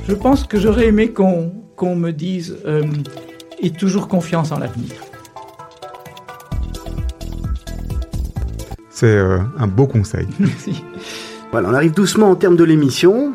[0.09, 2.83] je pense que j'aurais aimé qu'on qu'on me dise euh,
[3.63, 4.93] aie toujours confiance en l'avenir.
[9.05, 10.27] C'est euh, un beau conseil.
[10.41, 10.83] Merci.
[11.53, 13.35] Voilà, on arrive doucement en termes de l'émission.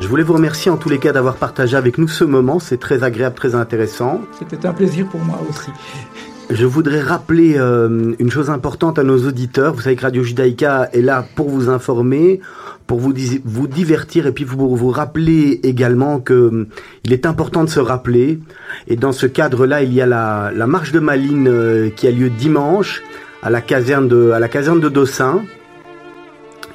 [0.00, 2.58] Je voulais vous remercier en tous les cas d'avoir partagé avec nous ce moment.
[2.58, 4.20] C'est très agréable, très intéressant.
[4.36, 5.70] C'était un plaisir pour moi aussi.
[6.50, 9.74] Je voudrais rappeler euh, une chose importante à nos auditeurs.
[9.74, 12.40] Vous savez que Radio Judaïka est là pour vous informer,
[12.88, 13.14] pour vous,
[13.44, 16.68] vous divertir et puis vous vous rappeler également que euh,
[17.04, 18.40] il est important de se rappeler.
[18.88, 22.10] Et dans ce cadre-là, il y a la, la marche de Malines euh, qui a
[22.10, 23.04] lieu dimanche
[23.42, 25.42] à la caserne de, la caserne de Dossin.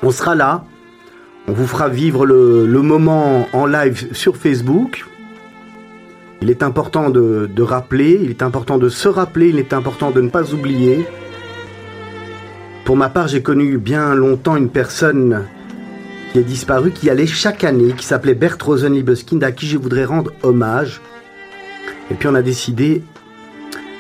[0.04, 0.66] On sera là.
[1.48, 5.06] On vous fera vivre le, moment en live sur Facebook.
[6.42, 10.22] Il est important de, rappeler, il est important de se rappeler, il est important de
[10.22, 11.08] ne pas oublier.
[12.84, 15.46] Pour ma part, j'ai connu bien longtemps une personne
[16.32, 20.06] qui est disparue, qui allait chaque année, qui s'appelait Bert Rosenliebeskind, à qui je voudrais
[20.06, 21.02] rendre hommage.
[22.12, 23.04] Et puis on a décidé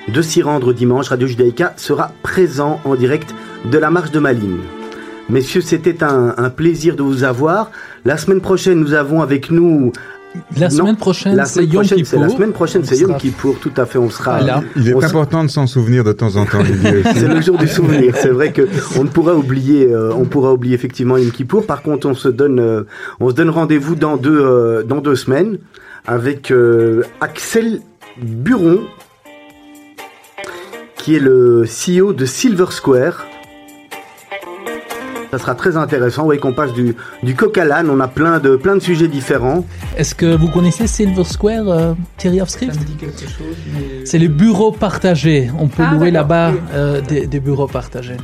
[0.07, 1.09] de s'y rendre dimanche.
[1.09, 3.33] Radio Judaïka sera présent en direct
[3.69, 4.59] de la marche de Malines.
[5.29, 7.71] Messieurs, c'était un, un plaisir de vous avoir.
[8.05, 9.91] La semaine prochaine, nous avons avec nous
[10.57, 12.37] La Non, semaine prochaine, la c'est semaine Yom prochaine, c'est la Kippour.
[12.37, 14.37] semaine prochaine, c'est Yom Kippour, tout à fait, on sera.
[14.37, 14.61] Voilà.
[14.77, 16.59] Il est important de s'en souvenir de temps en temps.
[17.15, 18.15] C'est le jour du souvenir.
[18.15, 21.65] C'est vrai que on ne pourra oublier, euh, on pourra oublier effectivement Yom Kippour.
[21.65, 22.83] Par contre, on se donne, euh,
[23.19, 25.57] on se donne rendez-vous dans deux, euh, dans deux semaines
[26.05, 27.81] avec euh, Axel
[28.21, 28.79] Buron,
[31.07, 33.25] qui est le CEO de Silver Square.
[35.31, 36.25] Ça sera très intéressant.
[36.25, 37.89] Oui, qu'on passe du, du coq à l'âne.
[37.89, 39.63] On a plein de, plein de sujets différents.
[39.95, 43.55] Est-ce que vous connaissez Silver Square, euh, Thierry of Ça Script me dit quelque chose,
[43.73, 44.05] mais...
[44.05, 45.49] C'est les bureaux partagés.
[45.57, 46.59] On peut Ah, louer là-bas oui.
[46.73, 48.17] euh, des, des bureaux partagés.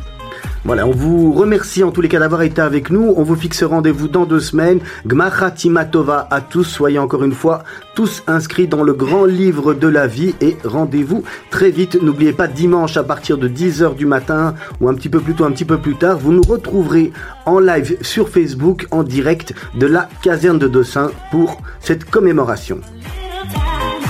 [0.65, 3.13] Voilà, on vous remercie en tous les cas d'avoir été avec nous.
[3.17, 4.79] On vous fixe rendez-vous dans deux semaines.
[5.05, 6.63] Gmacha Timatova à tous.
[6.63, 11.23] Soyez encore une fois tous inscrits dans le grand livre de la vie et rendez-vous
[11.51, 12.01] très vite.
[12.01, 15.43] N'oubliez pas dimanche à partir de 10h du matin ou un petit peu plus tôt,
[15.43, 17.11] un petit peu plus tard, vous nous retrouverez
[17.45, 22.79] en live sur Facebook en direct de la caserne de Dossin pour cette commémoration.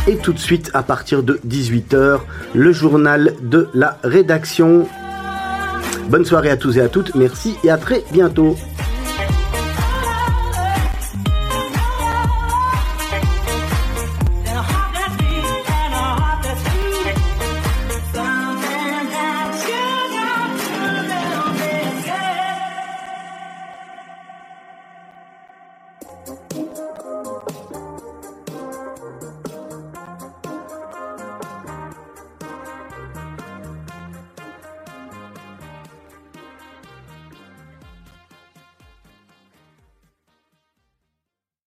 [0.06, 2.20] Et tout de suite, à partir de 18h,
[2.54, 4.88] le journal de la rédaction.
[6.10, 8.56] Bonne soirée à tous et à toutes, merci et à très bientôt.